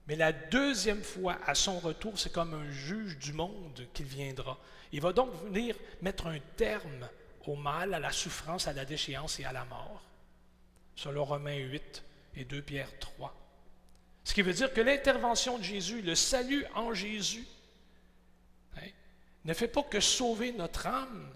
Mais 0.06 0.16
la 0.16 0.32
deuxième 0.32 1.02
fois, 1.02 1.38
à 1.44 1.54
son 1.54 1.80
retour, 1.80 2.18
c'est 2.18 2.32
comme 2.32 2.54
un 2.54 2.70
juge 2.70 3.18
du 3.18 3.32
monde 3.32 3.86
qu'il 3.92 4.06
viendra. 4.06 4.56
Il 4.92 5.00
va 5.00 5.12
donc 5.12 5.30
venir 5.44 5.74
mettre 6.00 6.28
un 6.28 6.38
terme 6.56 7.08
au 7.46 7.56
mal, 7.56 7.92
à 7.92 7.98
la 7.98 8.12
souffrance, 8.12 8.68
à 8.68 8.72
la 8.72 8.84
déchéance 8.84 9.40
et 9.40 9.44
à 9.44 9.52
la 9.52 9.64
mort. 9.64 10.02
Selon 10.94 11.24
Romains 11.24 11.56
8 11.56 12.04
et 12.36 12.44
2 12.44 12.62
Pierre 12.62 12.98
3. 13.00 13.34
Ce 14.22 14.32
qui 14.32 14.42
veut 14.42 14.52
dire 14.52 14.72
que 14.72 14.80
l'intervention 14.80 15.58
de 15.58 15.64
Jésus, 15.64 16.02
le 16.02 16.14
salut 16.14 16.64
en 16.74 16.94
Jésus, 16.94 17.46
hein, 18.76 18.88
ne 19.44 19.54
fait 19.54 19.68
pas 19.68 19.82
que 19.82 20.00
sauver 20.00 20.52
notre 20.52 20.86
âme 20.86 21.32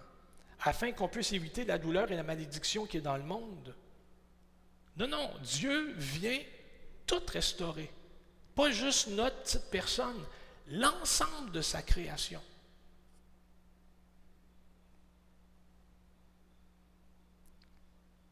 afin 0.61 0.91
qu'on 0.91 1.07
puisse 1.07 1.33
éviter 1.33 1.65
la 1.65 1.77
douleur 1.77 2.11
et 2.11 2.15
la 2.15 2.23
malédiction 2.23 2.85
qui 2.85 2.97
est 2.97 3.01
dans 3.01 3.17
le 3.17 3.23
monde. 3.23 3.75
Non, 4.97 5.07
non, 5.07 5.31
Dieu 5.41 5.93
vient 5.93 6.39
tout 7.05 7.21
restaurer. 7.27 7.91
Pas 8.55 8.71
juste 8.71 9.07
notre 9.07 9.41
petite 9.41 9.69
personne, 9.71 10.25
l'ensemble 10.67 11.51
de 11.51 11.61
sa 11.61 11.81
création. 11.81 12.41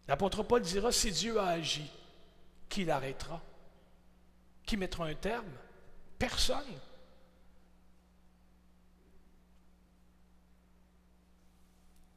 L'apôtre 0.07 0.43
Paul 0.43 0.61
dira, 0.61 0.91
si 0.91 1.11
Dieu 1.11 1.39
a 1.39 1.49
agi, 1.49 1.89
qui 2.67 2.83
l'arrêtera? 2.83 3.41
Qui 4.65 4.75
mettra 4.75 5.05
un 5.05 5.15
terme? 5.15 5.51
Personne. 6.17 6.79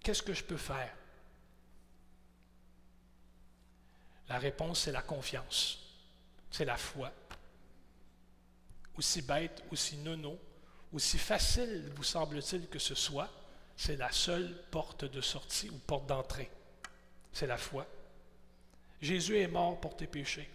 Qu'est-ce 0.01 0.23
que 0.23 0.35
je 0.35 0.43
peux 0.43 0.57
faire? 0.57 0.95
La 4.33 4.39
réponse, 4.39 4.81
c'est 4.81 4.93
la 4.93 5.03
confiance. 5.03 5.79
C'est 6.51 6.65
la 6.65 6.79
foi. 6.79 7.13
Aussi 8.97 9.21
bête, 9.21 9.63
aussi 9.71 9.99
nono, 9.99 10.39
aussi 10.91 11.19
facile 11.19 11.93
vous 11.95 12.03
semble-t-il 12.03 12.67
que 12.69 12.79
ce 12.79 12.95
soit, 12.95 13.29
c'est 13.77 13.97
la 13.97 14.11
seule 14.11 14.65
porte 14.71 15.05
de 15.05 15.21
sortie 15.21 15.69
ou 15.69 15.77
porte 15.77 16.07
d'entrée. 16.07 16.51
C'est 17.31 17.47
la 17.47 17.59
foi. 17.59 17.87
Jésus 19.03 19.39
est 19.39 19.49
mort 19.49 19.79
pour 19.79 19.97
tes 19.97 20.07
péchés. 20.07 20.49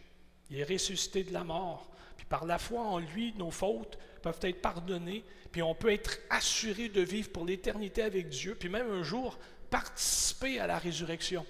Il 0.50 0.60
est 0.60 0.64
ressuscité 0.64 1.24
de 1.24 1.34
la 1.34 1.44
mort. 1.44 1.88
Puis 2.16 2.26
par 2.26 2.46
la 2.46 2.58
foi 2.58 2.82
en 2.82 2.98
lui, 2.98 3.36
nos 3.36 3.52
fautes 3.52 4.00
peuvent 4.24 4.40
être 4.42 4.60
pardonnées. 4.60 5.24
Puis 5.52 5.62
on 5.62 5.76
peut 5.76 5.94
être 5.94 6.18
assuré 6.32 6.90
de 6.90 7.02
vivre 7.02 7.32
pour 7.32 7.46
l'éternité 7.46 8.02
avec 8.02 8.30
Dieu. 8.30 8.56
Puis 8.56 8.70
même 8.70 8.90
un 8.90 9.04
jour, 9.04 9.38
participer 9.70 10.60
à 10.60 10.66
la 10.66 10.80
résurrection. 10.80 11.46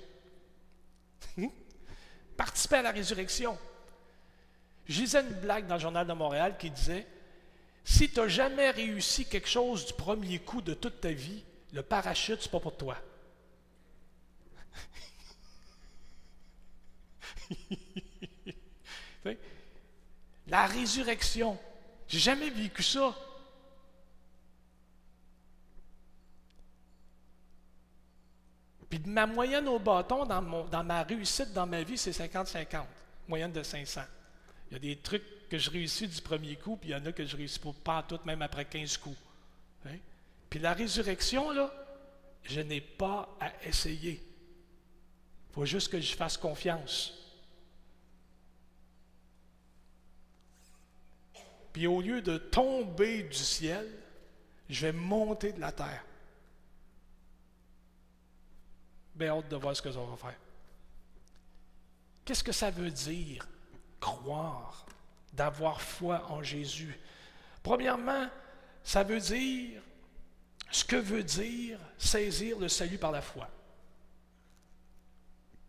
Participer 2.38 2.78
à 2.78 2.84
la 2.84 2.92
résurrection. 2.92 3.58
Je 4.86 5.02
lisais 5.02 5.22
une 5.22 5.34
blague 5.34 5.68
dans 5.68 5.76
le 5.76 5.82
Journal 5.82 6.08
de 6.08 6.14
Montréal 6.14 6.56
qui 6.58 6.70
disait 6.70 7.06
Si 7.84 8.10
tu 8.10 8.20
n'as 8.20 8.28
jamais 8.28 8.70
réussi 8.70 9.26
quelque 9.26 9.50
chose 9.50 9.86
du 9.88 9.94
premier 9.94 10.40
coup 10.40 10.62
de 10.62 10.74
toute 10.74 11.02
ta 11.02 11.12
vie, 11.12 11.44
le 11.74 11.82
parachute, 11.84 12.42
ce 12.42 12.46
n'est 12.46 12.52
pas 12.52 12.60
pour 12.60 12.78
toi. 12.78 12.96
La 20.48 20.66
résurrection. 20.66 21.60
J'ai 22.08 22.20
jamais 22.20 22.50
vécu 22.50 22.82
ça. 22.82 23.14
Puis 28.90 29.00
ma 29.06 29.26
moyenne 29.26 29.68
au 29.68 29.80
bâton 29.80 30.26
dans, 30.26 30.66
dans 30.66 30.84
ma 30.84 31.04
réussite 31.04 31.54
dans 31.54 31.68
ma 31.68 31.84
vie, 31.84 31.98
c'est 31.98 32.12
50-50, 32.12 32.84
moyenne 33.28 33.52
de 33.52 33.64
500. 33.64 34.02
Il 34.70 34.74
y 34.74 34.76
a 34.78 34.80
des 34.80 34.96
trucs 34.98 35.50
que 35.50 35.58
je 35.58 35.70
réussis 35.70 36.08
du 36.08 36.22
premier 36.22 36.56
coup, 36.56 36.78
puis 36.78 36.90
il 36.90 36.92
y 36.92 36.96
en 36.96 37.06
a 37.06 37.12
que 37.12 37.26
je 37.26 37.36
réussis 37.36 37.60
pas 37.84 38.04
tout, 38.04 38.20
même 38.26 38.42
après 38.42 38.66
15 38.66 38.98
coups. 38.98 39.18
Hein? 39.86 39.98
Puis 40.50 40.60
la 40.60 40.74
résurrection, 40.74 41.52
là, 41.52 41.72
je 42.44 42.62
n'ai 42.62 42.82
pas 42.82 43.36
à 43.40 43.52
essayer. 43.66 44.24
Il 45.50 45.54
faut 45.54 45.66
juste 45.66 45.92
que 45.92 46.00
je 46.00 46.16
fasse 46.16 46.38
confiance. 46.38 47.14
Puis 51.74 51.88
au 51.88 52.02
lieu 52.02 52.22
de 52.22 52.38
tomber 52.38 53.24
du 53.24 53.38
ciel, 53.38 53.88
je 54.70 54.88
vais 54.88 54.92
monter 54.92 55.52
de 55.52 55.60
la 55.60 55.72
terre. 55.72 56.04
Bien 59.18 59.38
hâte 59.38 59.50
de 59.50 59.56
voir 59.56 59.76
ce 59.76 59.82
que 59.82 59.92
ça 59.92 60.00
va 60.00 60.16
faire. 60.16 60.38
Qu'est-ce 62.24 62.44
que 62.44 62.52
ça 62.52 62.70
veut 62.70 62.92
dire, 62.92 63.48
croire, 64.00 64.86
d'avoir 65.34 65.82
foi 65.82 66.30
en 66.30 66.44
Jésus? 66.44 66.96
Premièrement, 67.64 68.28
ça 68.84 69.04
veut 69.04 69.20
dire 69.20 69.82
ce 70.70 70.84
que 70.84 70.98
veut 70.98 71.24
dire 71.24 71.80
saisir 71.98 72.60
le 72.60 72.68
salut 72.68 72.98
par 72.98 73.12
la 73.12 73.22
foi. 73.22 73.50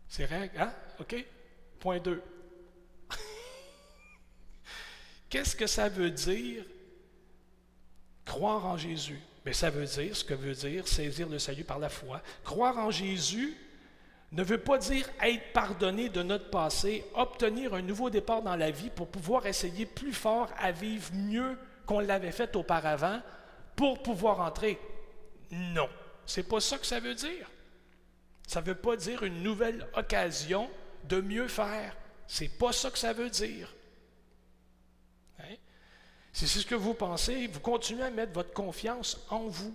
C'est 0.07 0.25
vrai, 0.25 0.51
hein? 0.57 0.73
OK? 0.99 1.15
Point 1.79 1.99
2. 1.99 2.21
Qu'est-ce 5.29 5.55
que 5.55 5.67
ça 5.67 5.89
veut 5.89 6.11
dire 6.11 6.63
croire 8.25 8.65
en 8.65 8.77
Jésus? 8.77 9.19
Ça 9.53 9.69
veut 9.69 9.85
dire 9.85 10.15
ce 10.15 10.23
que 10.23 10.33
veut 10.33 10.53
dire 10.53 10.87
saisir 10.87 11.27
le 11.27 11.39
salut 11.39 11.63
par 11.63 11.79
la 11.79 11.89
foi. 11.89 12.21
Croire 12.43 12.77
en 12.77 12.91
Jésus 12.91 13.55
ne 14.31 14.43
veut 14.43 14.59
pas 14.59 14.77
dire 14.77 15.09
être 15.21 15.53
pardonné 15.53 16.09
de 16.09 16.21
notre 16.21 16.49
passé, 16.49 17.03
obtenir 17.15 17.73
un 17.73 17.81
nouveau 17.81 18.09
départ 18.09 18.41
dans 18.41 18.55
la 18.55 18.71
vie 18.71 18.89
pour 18.89 19.07
pouvoir 19.07 19.45
essayer 19.47 19.85
plus 19.85 20.13
fort 20.13 20.49
à 20.57 20.71
vivre 20.71 21.11
mieux 21.13 21.57
qu'on 21.85 21.99
l'avait 21.99 22.31
fait 22.31 22.55
auparavant 22.55 23.21
pour 23.75 24.03
pouvoir 24.03 24.41
entrer. 24.41 24.79
Non, 25.51 25.89
c'est 26.25 26.47
pas 26.47 26.59
ça 26.59 26.77
que 26.77 26.85
ça 26.85 26.99
veut 26.99 27.15
dire. 27.15 27.49
Ça 28.47 28.61
ne 28.61 28.65
veut 28.65 28.75
pas 28.75 28.95
dire 28.95 29.23
une 29.23 29.41
nouvelle 29.41 29.87
occasion 29.95 30.69
de 31.05 31.21
mieux 31.21 31.47
faire. 31.47 31.95
C'est 32.27 32.57
pas 32.57 32.71
ça 32.71 32.91
que 32.91 32.99
ça 32.99 33.13
veut 33.13 33.29
dire. 33.29 33.73
Si 36.31 36.47
c'est 36.47 36.59
ce 36.59 36.65
que 36.65 36.75
vous 36.75 36.93
pensez, 36.93 37.47
vous 37.47 37.59
continuez 37.59 38.03
à 38.03 38.11
mettre 38.11 38.33
votre 38.33 38.53
confiance 38.53 39.25
en 39.29 39.47
vous. 39.47 39.73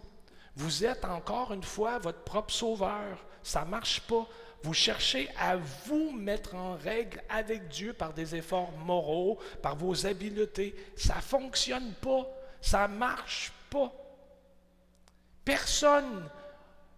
Vous 0.56 0.84
êtes 0.84 1.04
encore 1.04 1.52
une 1.52 1.64
fois 1.64 1.98
votre 1.98 2.22
propre 2.22 2.52
sauveur. 2.52 3.18
Ça 3.42 3.64
ne 3.64 3.70
marche 3.70 4.00
pas. 4.02 4.26
Vous 4.62 4.72
cherchez 4.72 5.28
à 5.38 5.56
vous 5.56 6.12
mettre 6.12 6.54
en 6.54 6.76
règle 6.76 7.22
avec 7.28 7.68
Dieu 7.68 7.92
par 7.92 8.14
des 8.14 8.34
efforts 8.34 8.72
moraux, 8.78 9.38
par 9.60 9.76
vos 9.76 10.06
habiletés. 10.06 10.74
Ça 10.96 11.16
ne 11.16 11.20
fonctionne 11.20 11.92
pas. 12.00 12.26
Ça 12.60 12.88
ne 12.88 12.96
marche 12.96 13.52
pas. 13.68 13.92
Personne 15.44 16.30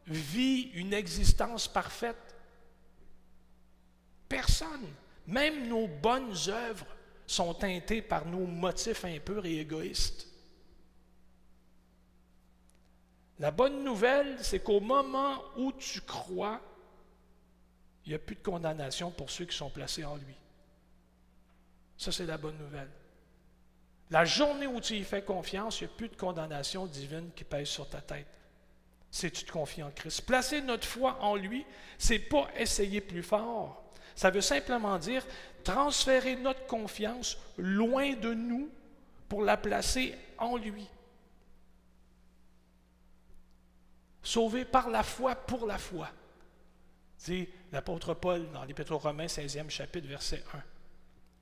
vit 0.07 0.71
une 0.75 0.93
existence 0.93 1.67
parfaite. 1.67 2.37
Personne. 4.29 4.87
Même 5.27 5.67
nos 5.67 5.89
bonnes 5.89 6.37
œuvres 6.49 6.87
sont 7.27 7.55
teintés 7.55 8.03
par 8.03 8.27
nos 8.27 8.47
motifs 8.47 9.05
impurs 9.05 9.47
et 9.47 9.59
égoïstes. 9.59 10.27
La 13.39 13.51
bonne 13.51 13.85
nouvelle, 13.85 14.37
c'est 14.41 14.61
qu'au 14.61 14.81
moment 14.81 15.43
où 15.57 15.72
tu 15.72 16.01
crois, 16.01 16.61
il 18.05 18.11
n'y 18.11 18.14
a 18.14 18.18
plus 18.18 18.37
de 18.37 18.43
condamnation 18.43 19.11
pour 19.11 19.31
ceux 19.31 19.45
qui 19.45 19.57
sont 19.57 19.68
placés 19.68 20.05
en 20.05 20.16
lui. 20.16 20.35
Ça, 21.99 22.12
c'est 22.12 22.27
la 22.27 22.39
bonne 22.39 22.57
nouvelle. 22.59 22.91
La 24.11 24.24
journée 24.24 24.66
où 24.66 24.81
tu 24.81 24.95
y 24.95 25.05
fais 25.05 25.22
confiance, 25.22 25.81
il 25.81 25.85
n'y 25.85 25.93
a 25.93 25.97
plus 25.97 26.09
de 26.09 26.16
condamnation 26.16 26.87
divine 26.87 27.31
qui 27.35 27.45
pèse 27.45 27.68
sur 27.68 27.89
ta 27.89 28.01
tête. 28.01 28.29
Si 29.11 29.31
tu 29.31 29.45
te 29.45 29.53
confies 29.53 29.83
en 29.83 29.91
Christ. 29.91 30.22
Placer 30.22 30.61
notre 30.61 30.87
foi 30.87 31.18
en 31.20 31.37
lui, 31.37 31.64
c'est 31.99 32.18
pas 32.18 32.49
essayer 32.57 33.01
plus 33.01 33.22
fort. 33.22 33.83
Ça 34.14 34.31
veut 34.31 34.41
simplement 34.41 34.99
dire 34.99 35.24
transférer 35.67 36.37
notre 36.37 36.64
confiance 36.67 37.37
loin 37.59 38.14
de 38.14 38.33
nous 38.33 38.71
pour 39.29 39.43
la 39.43 39.57
placer 39.57 40.14
en 40.39 40.57
lui. 40.57 40.87
Sauvé 44.23 44.64
par 44.64 44.89
la 44.89 45.03
foi, 45.03 45.35
pour 45.35 45.67
la 45.67 45.77
foi. 45.77 46.09
Dit 47.25 47.49
l'apôtre 47.73 48.14
Paul 48.14 48.49
dans 48.53 48.62
l'Épître 48.62 48.93
aux 48.93 48.99
Romains, 48.99 49.27
16e 49.27 49.69
chapitre, 49.69 50.07
verset 50.07 50.45
1. 50.55 50.62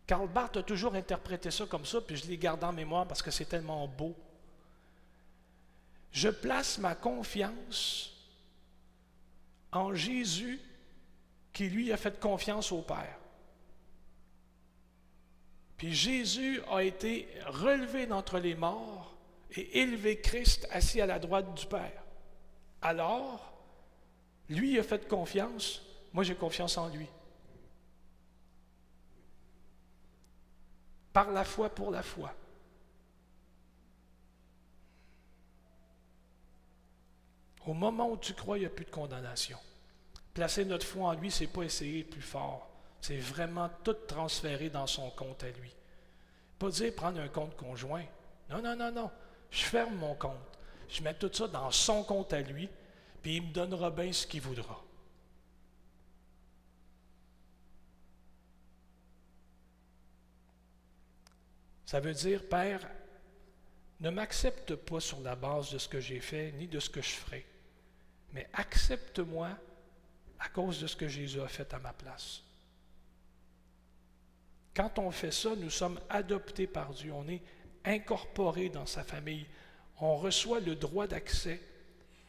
Karl 0.07 0.29
Barth 0.29 0.57
a 0.57 0.63
toujours 0.63 0.95
interprété 0.95 1.51
ça 1.51 1.67
comme 1.67 1.85
ça, 1.85 2.01
puis 2.01 2.17
je 2.17 2.27
l'ai 2.27 2.39
gardé 2.39 2.65
en 2.65 2.73
mémoire 2.73 3.07
parce 3.07 3.21
que 3.21 3.31
c'est 3.31 3.45
tellement 3.45 3.87
beau. 3.87 4.17
Je 6.13 6.31
place 6.31 6.79
ma 6.79 6.95
confiance 6.95 8.11
en 9.71 9.95
Jésus 9.95 10.61
qui 11.53 11.69
lui 11.69 11.93
a 11.93 11.99
fait 11.99 12.19
confiance 12.19 12.73
au 12.73 12.81
Père. 12.81 13.19
Puis 15.77 15.93
Jésus 15.93 16.61
a 16.71 16.83
été 16.83 17.29
relevé 17.47 18.07
d'entre 18.07 18.39
les 18.39 18.55
morts 18.55 19.15
et 19.53 19.81
élevé 19.81 20.21
Christ 20.21 20.69
assis 20.71 21.01
à 21.01 21.07
la 21.07 21.19
droite 21.19 21.55
du 21.55 21.67
Père. 21.67 22.03
Alors, 22.81 23.53
lui 24.49 24.79
a 24.79 24.83
fait 24.83 25.09
confiance, 25.09 25.83
moi 26.13 26.23
j'ai 26.23 26.35
confiance 26.35 26.77
en 26.77 26.89
lui. 26.89 27.09
Par 31.13 31.31
la 31.31 31.45
foi 31.45 31.71
pour 31.71 31.91
la 31.91 32.03
foi. 32.03 32.35
Au 37.67 37.73
moment 37.73 38.11
où 38.11 38.17
tu 38.17 38.35
crois, 38.35 38.59
il 38.59 38.61
n'y 38.61 38.67
a 38.67 38.71
plus 38.71 38.85
de 38.85 38.91
condamnation. 38.91 39.59
Placer 40.35 40.65
notre 40.65 40.87
foi 40.87 41.09
en 41.09 41.13
lui, 41.15 41.31
ce 41.31 41.45
n'est 41.45 41.51
pas 41.51 41.63
essayer 41.63 42.05
plus 42.05 42.21
fort. 42.21 42.74
C'est 43.05 43.19
vraiment 43.19 43.69
tout 43.85 43.93
transférer 43.93 44.71
dans 44.71 44.87
son 44.87 45.11
compte 45.11 45.45
à 45.45 45.51
lui. 45.51 45.71
Pas 46.59 46.71
dire 46.71 46.95
prendre 46.95 47.21
un 47.21 47.29
compte 47.29 47.55
conjoint. 47.55 48.07
Non, 48.49 48.63
non, 48.63 48.75
non, 48.75 48.91
non. 48.91 49.11
Je 49.51 49.63
ferme 49.63 49.97
mon 49.97 50.15
compte. 50.15 50.59
Je 50.89 51.03
mets 51.03 51.13
tout 51.13 51.31
ça 51.31 51.47
dans 51.47 51.71
son 51.71 52.03
compte 52.03 52.33
à 52.33 52.41
lui, 52.41 52.67
puis 53.21 53.37
il 53.37 53.43
me 53.43 53.53
donnera 53.53 53.91
bien 53.91 54.11
ce 54.11 54.27
qu'il 54.27 54.41
voudra. 54.41 54.83
Ça 61.85 62.01
veut 62.01 62.15
dire, 62.15 62.49
Père, 62.49 62.89
ne 64.01 64.09
m'accepte 64.09 64.77
pas 64.77 65.01
sur 65.01 65.21
la 65.21 65.37
base 65.37 65.71
de 65.73 65.77
ce 65.77 65.89
que 65.89 66.01
j'ai 66.01 66.21
fait, 66.21 66.53
ni 66.53 66.69
de 66.69 66.81
ce 66.81 66.89
que 66.89 67.03
je 67.03 67.11
ferai, 67.11 67.45
mais 68.33 68.49
accepte-moi 68.55 69.51
à 70.39 70.49
cause 70.49 70.81
de 70.81 70.87
ce 70.87 70.97
que 70.97 71.07
Jésus 71.07 71.43
a 71.43 71.49
fait 71.49 71.75
à 71.75 71.79
ma 71.79 71.93
place. 71.93 72.45
Quand 74.75 74.99
on 74.99 75.11
fait 75.11 75.31
ça, 75.31 75.55
nous 75.57 75.71
sommes 75.71 76.01
adoptés 76.09 76.67
par 76.67 76.93
Dieu, 76.93 77.13
on 77.13 77.29
est 77.29 77.43
incorporés 77.85 78.69
dans 78.69 78.87
sa 78.87 79.05
famille, 79.05 79.47
on 80.01 80.17
reçoit 80.17 80.61
le 80.61 80.75
droit 80.75 81.07
d'accès 81.07 81.61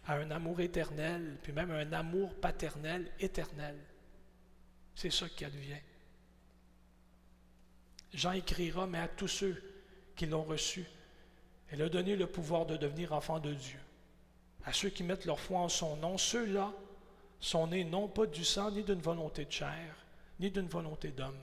à 0.05 0.15
un 0.15 0.29
amour 0.29 0.59
éternel, 0.59 1.37
puis 1.41 1.51
même 1.51 1.71
un 1.71 1.91
amour 1.93 2.35
paternel 2.35 3.11
éternel. 3.19 3.75
C'est 4.93 5.11
ça 5.11 5.27
qui 5.27 5.43
advient. 5.43 5.81
Jean 8.13 8.33
écrira, 8.33 8.85
mais 8.85 8.99
à 8.99 9.07
tous 9.07 9.27
ceux 9.27 9.61
qui 10.15 10.27
l'ont 10.27 10.43
reçu, 10.43 10.85
elle 11.69 11.81
a 11.81 11.89
donné 11.89 12.15
le 12.15 12.27
pouvoir 12.27 12.65
de 12.65 12.77
devenir 12.77 13.11
enfants 13.11 13.39
de 13.39 13.53
Dieu. 13.53 13.79
À 14.63 14.71
ceux 14.71 14.89
qui 14.89 15.03
mettent 15.03 15.25
leur 15.25 15.39
foi 15.39 15.59
en 15.59 15.69
son 15.69 15.97
nom, 15.97 16.17
ceux-là 16.17 16.71
sont 17.39 17.67
nés 17.67 17.83
non 17.83 18.07
pas 18.07 18.27
du 18.27 18.43
sang, 18.45 18.71
ni 18.71 18.83
d'une 18.83 19.01
volonté 19.01 19.45
de 19.45 19.51
chair, 19.51 20.05
ni 20.39 20.49
d'une 20.51 20.67
volonté 20.67 21.09
d'homme, 21.09 21.41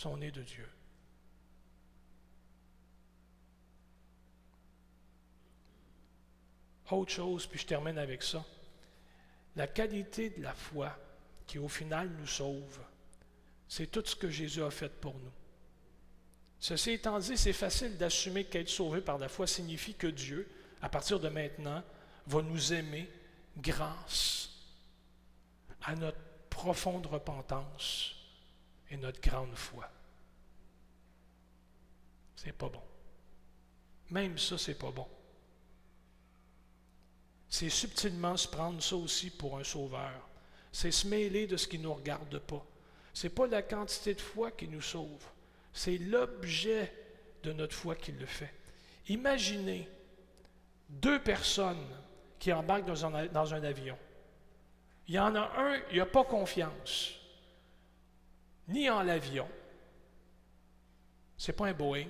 sont 0.00 0.16
nés 0.16 0.30
de 0.30 0.42
Dieu. 0.42 0.66
Autre 6.90 7.12
chose, 7.12 7.46
puis 7.46 7.58
je 7.58 7.66
termine 7.66 7.98
avec 7.98 8.22
ça. 8.22 8.44
La 9.56 9.66
qualité 9.66 10.30
de 10.30 10.42
la 10.42 10.54
foi 10.54 10.96
qui 11.46 11.58
au 11.58 11.68
final 11.68 12.08
nous 12.18 12.26
sauve, 12.26 12.80
c'est 13.68 13.90
tout 13.90 14.04
ce 14.04 14.16
que 14.16 14.30
Jésus 14.30 14.62
a 14.62 14.70
fait 14.70 14.88
pour 14.88 15.14
nous. 15.14 15.32
Ceci 16.58 16.92
étant 16.92 17.18
dit, 17.18 17.36
c'est 17.36 17.52
facile 17.52 17.96
d'assumer 17.96 18.44
qu'être 18.44 18.68
sauvé 18.68 19.00
par 19.00 19.18
la 19.18 19.28
foi 19.28 19.46
signifie 19.46 19.94
que 19.94 20.06
Dieu, 20.06 20.50
à 20.80 20.88
partir 20.88 21.20
de 21.20 21.28
maintenant, 21.28 21.82
va 22.26 22.42
nous 22.42 22.72
aimer 22.72 23.08
grâce 23.58 24.50
à 25.82 25.94
notre 25.94 26.18
profonde 26.48 27.06
repentance 27.06 28.19
et 28.90 28.96
notre 28.96 29.20
grande 29.20 29.54
foi. 29.54 29.88
C'est 32.36 32.52
pas 32.52 32.68
bon. 32.68 32.82
Même 34.10 34.38
ça, 34.38 34.58
c'est 34.58 34.78
pas 34.78 34.90
bon. 34.90 35.06
C'est 37.48 37.68
subtilement 37.68 38.36
se 38.36 38.48
prendre 38.48 38.82
ça 38.82 38.96
aussi 38.96 39.30
pour 39.30 39.58
un 39.58 39.64
sauveur. 39.64 40.28
C'est 40.72 40.90
se 40.90 41.06
mêler 41.06 41.46
de 41.46 41.56
ce 41.56 41.66
qui 41.66 41.78
ne 41.78 41.84
nous 41.84 41.94
regarde 41.94 42.38
pas. 42.38 42.64
Ce 43.12 43.26
n'est 43.26 43.32
pas 43.32 43.46
la 43.46 43.62
quantité 43.62 44.14
de 44.14 44.20
foi 44.20 44.52
qui 44.52 44.68
nous 44.68 44.80
sauve. 44.80 45.24
C'est 45.72 45.98
l'objet 45.98 46.92
de 47.42 47.52
notre 47.52 47.74
foi 47.74 47.96
qui 47.96 48.12
le 48.12 48.26
fait. 48.26 48.52
Imaginez 49.08 49.88
deux 50.88 51.20
personnes 51.20 51.86
qui 52.38 52.52
embarquent 52.52 52.86
dans 52.86 53.04
un, 53.04 53.26
dans 53.26 53.54
un 53.54 53.62
avion. 53.62 53.98
Il 55.08 55.14
y 55.14 55.18
en 55.18 55.34
a 55.34 55.40
un, 55.40 55.80
il 55.90 55.98
n'a 55.98 56.06
pas 56.06 56.24
confiance, 56.24 57.19
ni 58.70 58.88
en 58.88 59.02
l'avion. 59.02 59.48
Ce 61.36 61.50
n'est 61.50 61.56
pas 61.56 61.66
un 61.66 61.72
Boeing. 61.72 62.08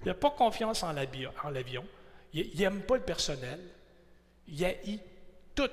Il 0.00 0.06
n'a 0.06 0.14
pas 0.14 0.30
confiance 0.30 0.82
en 0.82 0.92
l'avion. 0.92 1.86
Il 2.32 2.58
n'aime 2.58 2.82
pas 2.82 2.96
le 2.96 3.02
personnel. 3.02 3.60
Il 4.48 4.64
haït 4.64 5.00
tout 5.54 5.70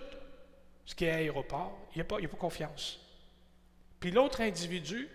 ce 0.85 0.95
qui 0.95 1.05
est 1.05 1.11
aéroport. 1.11 1.87
Il 1.95 1.99
n'a 1.99 2.03
pas, 2.03 2.19
pas 2.19 2.37
confiance. 2.37 2.99
Puis 3.99 4.11
l'autre 4.11 4.41
individu, 4.41 5.09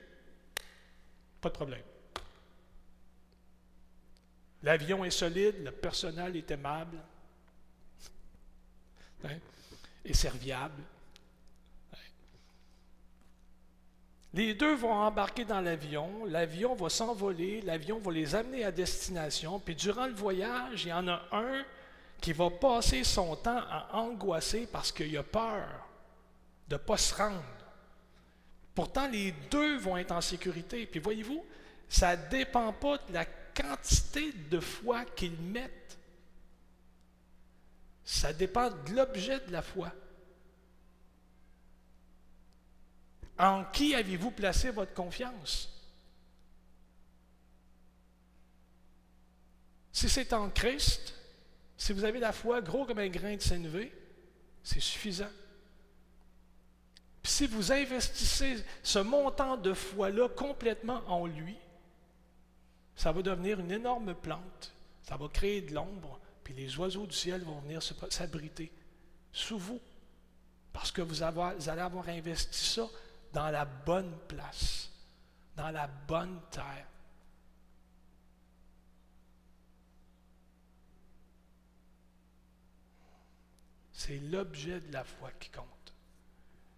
pas 1.41 1.49
de 1.49 1.55
problème. 1.55 1.83
L'avion 4.63 5.05
est 5.05 5.11
solide, 5.11 5.63
le 5.63 5.73
personnel 5.73 6.37
est 6.37 6.51
aimable 6.51 6.99
hein, 9.25 9.37
et 10.05 10.15
serviable. 10.15 10.83
Les 14.35 14.53
deux 14.53 14.75
vont 14.75 14.93
embarquer 14.93 15.45
dans 15.45 15.61
l'avion, 15.61 16.25
l'avion 16.27 16.75
va 16.75 16.89
s'envoler, 16.89 17.61
l'avion 17.61 18.01
va 18.01 18.11
les 18.11 18.35
amener 18.35 18.65
à 18.65 18.73
destination, 18.73 19.61
puis 19.61 19.77
durant 19.77 20.07
le 20.07 20.13
voyage, 20.13 20.85
il 20.85 20.89
y 20.89 20.93
en 20.93 21.07
a 21.07 21.23
un 21.31 21.65
qui 22.21 22.33
va 22.33 22.51
passer 22.51 23.05
son 23.05 23.37
temps 23.37 23.63
à 23.71 23.97
angoisser 23.97 24.67
parce 24.67 24.91
qu'il 24.91 25.17
a 25.17 25.23
peur 25.23 25.69
de 26.67 26.75
ne 26.75 26.79
pas 26.79 26.97
se 26.97 27.15
rendre. 27.15 27.45
Pourtant, 28.75 29.07
les 29.07 29.33
deux 29.53 29.79
vont 29.79 29.97
être 29.97 30.11
en 30.11 30.21
sécurité. 30.21 30.85
Puis 30.87 30.99
voyez-vous, 30.99 31.45
ça 31.89 32.17
ne 32.17 32.29
dépend 32.29 32.73
pas 32.73 32.99
de 32.99 33.13
la 33.13 33.25
quantité 33.25 34.33
de 34.51 34.59
foi 34.59 35.05
qu'ils 35.05 35.39
mettent. 35.39 35.99
Ça 38.05 38.33
dépend 38.33 38.71
de 38.71 38.95
l'objet 38.97 39.39
de 39.47 39.53
la 39.53 39.63
foi. 39.63 39.93
En 43.39 43.65
qui 43.65 43.95
avez-vous 43.95 44.31
placé 44.31 44.71
votre 44.71 44.95
confiance? 44.95 45.71
Si 49.93 50.09
c'est 50.09 50.33
en 50.33 50.51
Christ, 50.51 51.15
si 51.77 51.93
vous 51.93 52.05
avez 52.05 52.21
la 52.21 52.33
foi 52.33 52.61
gros 52.61 52.85
comme 52.85 52.99
un 52.99 53.09
grain 53.09 53.37
de 53.37 53.43
sénévé, 53.43 53.93
c'est 54.63 54.81
suffisant 54.81 55.31
si 57.25 57.47
vous 57.47 57.73
investissez 57.73 58.63
ce 58.83 58.99
montant 58.99 59.57
de 59.57 59.73
foi-là 59.73 60.29
complètement 60.29 61.03
en 61.09 61.27
lui, 61.27 61.57
ça 62.95 63.13
va 63.13 63.23
devenir 63.23 63.59
une 63.59 63.73
énorme 63.73 64.15
plante. 64.15 64.73
Ça 65.03 65.17
va 65.17 65.29
créer 65.29 65.63
de 65.63 65.75
l'ombre, 65.75 66.21
puis 66.45 66.55
les 66.55 66.79
oiseaux 66.79 67.07
du 67.07 67.17
ciel 67.17 67.43
vont 67.43 67.61
venir 67.61 67.83
s'abriter 67.83 68.71
sous 69.33 69.59
vous. 69.59 69.81
Parce 70.73 70.93
que 70.93 71.03
vous, 71.03 71.17
vous 71.17 71.69
allez 71.69 71.81
avoir 71.81 72.09
investi 72.09 72.65
ça 72.65 72.89
dans 73.35 73.51
la 73.51 73.65
bonne 73.65 74.17
place, 74.29 74.89
dans 75.57 75.71
la 75.71 75.89
bonne 75.89 76.41
terre. 76.51 76.87
C'est 83.93 84.19
l'objet 84.19 84.81
de 84.81 84.93
la 84.93 85.03
foi 85.03 85.31
qui 85.41 85.51
compte. 85.51 85.67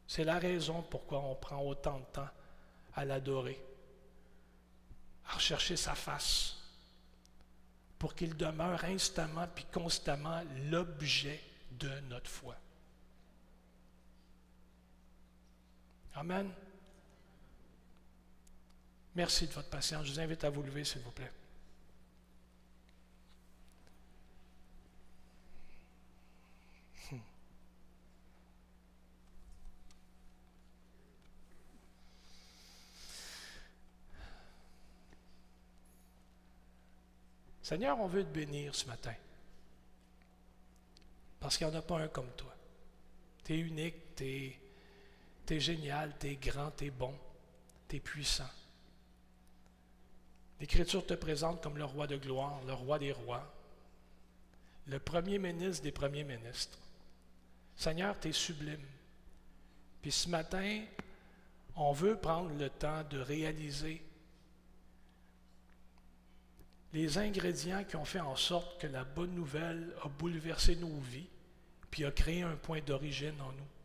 C'est 0.06 0.24
la 0.24 0.38
raison 0.38 0.82
pourquoi 0.82 1.20
on 1.20 1.34
prend 1.34 1.60
autant 1.60 1.98
de 1.98 2.04
temps 2.06 2.28
à 2.94 3.04
l'adorer, 3.04 3.62
à 5.26 5.34
rechercher 5.34 5.76
sa 5.76 5.94
face, 5.94 6.56
pour 7.98 8.14
qu'il 8.14 8.36
demeure 8.36 8.84
instamment 8.84 9.46
puis 9.54 9.66
constamment 9.72 10.42
l'objet 10.70 11.40
de 11.72 11.90
notre 12.08 12.30
foi. 12.30 12.56
Amen. 16.16 16.50
Merci 19.14 19.46
de 19.46 19.52
votre 19.52 19.68
patience. 19.68 20.06
Je 20.06 20.12
vous 20.12 20.20
invite 20.20 20.44
à 20.44 20.50
vous 20.50 20.62
lever, 20.62 20.84
s'il 20.84 21.02
vous 21.02 21.10
plaît. 21.10 21.30
Seigneur, 37.62 37.98
on 37.98 38.06
veut 38.06 38.22
te 38.22 38.28
bénir 38.28 38.72
ce 38.76 38.86
matin. 38.86 39.12
Parce 41.40 41.58
qu'il 41.58 41.66
n'y 41.66 41.74
en 41.74 41.78
a 41.78 41.82
pas 41.82 41.98
un 41.98 42.06
comme 42.06 42.30
toi. 42.36 42.54
Tu 43.42 43.54
es 43.54 43.58
unique, 43.58 44.14
tu 44.14 44.24
es 44.24 44.65
es, 45.54 45.60
génial, 45.60 46.14
tu 46.18 46.28
es 46.28 46.36
grand, 46.36 46.70
tu 46.70 46.86
es 46.86 46.90
bon, 46.90 47.14
tu 47.88 47.96
es 47.96 48.00
puissant. 48.00 48.50
L'Écriture 50.60 51.04
te 51.04 51.14
présente 51.14 51.62
comme 51.62 51.76
le 51.76 51.84
roi 51.84 52.06
de 52.06 52.16
gloire, 52.16 52.60
le 52.66 52.72
roi 52.72 52.98
des 52.98 53.12
rois, 53.12 53.52
le 54.86 54.98
premier 54.98 55.38
ministre 55.38 55.82
des 55.82 55.92
premiers 55.92 56.24
ministres. 56.24 56.78
Seigneur, 57.76 58.18
tu 58.18 58.32
sublime. 58.32 58.84
Puis 60.00 60.12
ce 60.12 60.28
matin, 60.28 60.82
on 61.74 61.92
veut 61.92 62.16
prendre 62.16 62.50
le 62.54 62.70
temps 62.70 63.04
de 63.10 63.18
réaliser 63.18 64.02
les 66.92 67.18
ingrédients 67.18 67.84
qui 67.84 67.96
ont 67.96 68.06
fait 68.06 68.20
en 68.20 68.36
sorte 68.36 68.80
que 68.80 68.86
la 68.86 69.04
bonne 69.04 69.34
nouvelle 69.34 69.94
a 70.02 70.08
bouleversé 70.08 70.76
nos 70.76 70.98
vies, 71.00 71.28
puis 71.90 72.06
a 72.06 72.10
créé 72.10 72.42
un 72.42 72.56
point 72.56 72.80
d'origine 72.80 73.38
en 73.40 73.52
nous. 73.52 73.75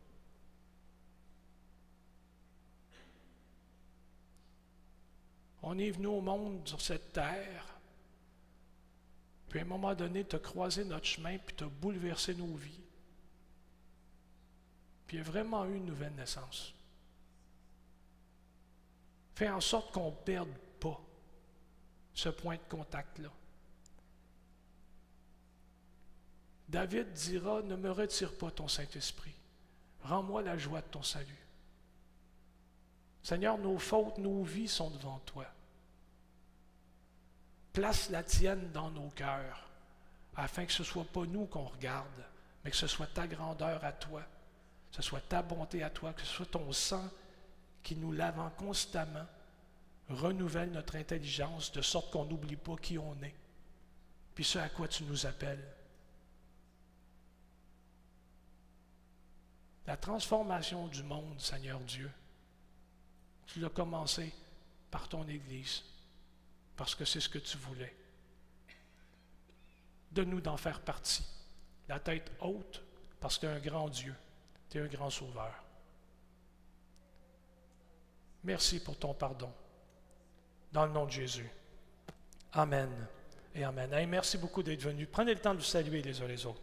On 5.62 5.78
est 5.78 5.90
venu 5.90 6.06
au 6.06 6.20
monde 6.20 6.66
sur 6.66 6.80
cette 6.80 7.12
terre, 7.12 7.66
puis 9.48 9.60
à 9.60 9.62
un 9.62 9.66
moment 9.66 9.94
donné, 9.94 10.24
tu 10.24 10.34
as 10.34 10.38
croisé 10.38 10.84
notre 10.84 11.04
chemin, 11.04 11.38
puis 11.38 11.54
tu 11.54 11.64
as 11.64 11.68
bouleversé 11.68 12.34
nos 12.34 12.54
vies. 12.54 12.80
Puis 15.06 15.18
il 15.18 15.20
y 15.20 15.22
a 15.22 15.30
vraiment 15.30 15.66
eu 15.66 15.76
une 15.76 15.84
nouvelle 15.84 16.14
naissance. 16.14 16.72
Fais 19.34 19.50
en 19.50 19.60
sorte 19.60 19.92
qu'on 19.92 20.10
ne 20.10 20.16
perde 20.16 20.48
pas 20.80 20.98
ce 22.14 22.28
point 22.30 22.56
de 22.56 22.62
contact-là. 22.68 23.30
David 26.68 27.12
dira, 27.12 27.60
ne 27.60 27.76
me 27.76 27.90
retire 27.90 28.32
pas 28.32 28.50
ton 28.50 28.68
Saint-Esprit. 28.68 29.34
Rends-moi 30.04 30.40
la 30.40 30.56
joie 30.56 30.80
de 30.80 30.86
ton 30.86 31.02
salut. 31.02 31.46
Seigneur, 33.22 33.56
nos 33.58 33.78
fautes, 33.78 34.18
nos 34.18 34.42
vies 34.42 34.68
sont 34.68 34.90
devant 34.90 35.20
toi. 35.20 35.46
Place 37.72 38.10
la 38.10 38.22
tienne 38.22 38.70
dans 38.72 38.90
nos 38.90 39.08
cœurs, 39.10 39.68
afin 40.36 40.66
que 40.66 40.72
ce 40.72 40.82
ne 40.82 40.86
soit 40.86 41.04
pas 41.04 41.24
nous 41.24 41.46
qu'on 41.46 41.64
regarde, 41.64 42.24
mais 42.64 42.70
que 42.70 42.76
ce 42.76 42.86
soit 42.86 43.06
ta 43.06 43.26
grandeur 43.26 43.82
à 43.84 43.92
toi, 43.92 44.22
que 44.90 44.96
ce 44.96 45.02
soit 45.02 45.20
ta 45.20 45.42
bonté 45.42 45.82
à 45.82 45.90
toi, 45.90 46.12
que 46.12 46.20
ce 46.22 46.26
soit 46.26 46.46
ton 46.46 46.70
sang 46.72 47.08
qui 47.82 47.96
nous 47.96 48.12
lavant 48.12 48.50
constamment, 48.50 49.26
renouvelle 50.08 50.70
notre 50.72 50.96
intelligence 50.96 51.72
de 51.72 51.80
sorte 51.80 52.10
qu'on 52.10 52.24
n'oublie 52.24 52.56
pas 52.56 52.76
qui 52.76 52.98
on 52.98 53.14
est, 53.22 53.34
puis 54.34 54.44
ce 54.44 54.58
à 54.58 54.68
quoi 54.68 54.88
tu 54.88 55.04
nous 55.04 55.26
appelles. 55.26 55.64
La 59.86 59.96
transformation 59.96 60.86
du 60.88 61.02
monde, 61.02 61.40
Seigneur 61.40 61.80
Dieu, 61.80 62.10
tu 63.52 63.60
l'as 63.60 63.68
commencé 63.68 64.32
par 64.90 65.08
ton 65.08 65.26
Église, 65.28 65.82
parce 66.76 66.94
que 66.94 67.04
c'est 67.04 67.20
ce 67.20 67.28
que 67.28 67.38
tu 67.38 67.58
voulais. 67.58 67.94
Donne-nous 70.10 70.40
d'en 70.40 70.56
faire 70.56 70.80
partie. 70.80 71.24
La 71.88 72.00
tête 72.00 72.30
haute, 72.40 72.82
parce 73.20 73.36
que 73.36 73.46
tu 73.46 73.52
es 73.52 73.54
un 73.54 73.60
grand 73.60 73.88
Dieu, 73.88 74.14
tu 74.70 74.78
es 74.78 74.80
un 74.80 74.86
grand 74.86 75.10
sauveur. 75.10 75.54
Merci 78.44 78.80
pour 78.80 78.98
ton 78.98 79.14
pardon. 79.14 79.52
Dans 80.72 80.86
le 80.86 80.92
nom 80.92 81.04
de 81.04 81.10
Jésus. 81.10 81.50
Amen 82.52 82.90
et 83.54 83.64
Amen. 83.64 84.08
merci 84.08 84.38
beaucoup 84.38 84.62
d'être 84.62 84.82
venu. 84.82 85.06
Prenez 85.06 85.34
le 85.34 85.40
temps 85.40 85.52
de 85.52 85.58
vous 85.58 85.64
saluer 85.64 86.00
les 86.00 86.20
uns 86.22 86.26
les 86.26 86.46
autres. 86.46 86.62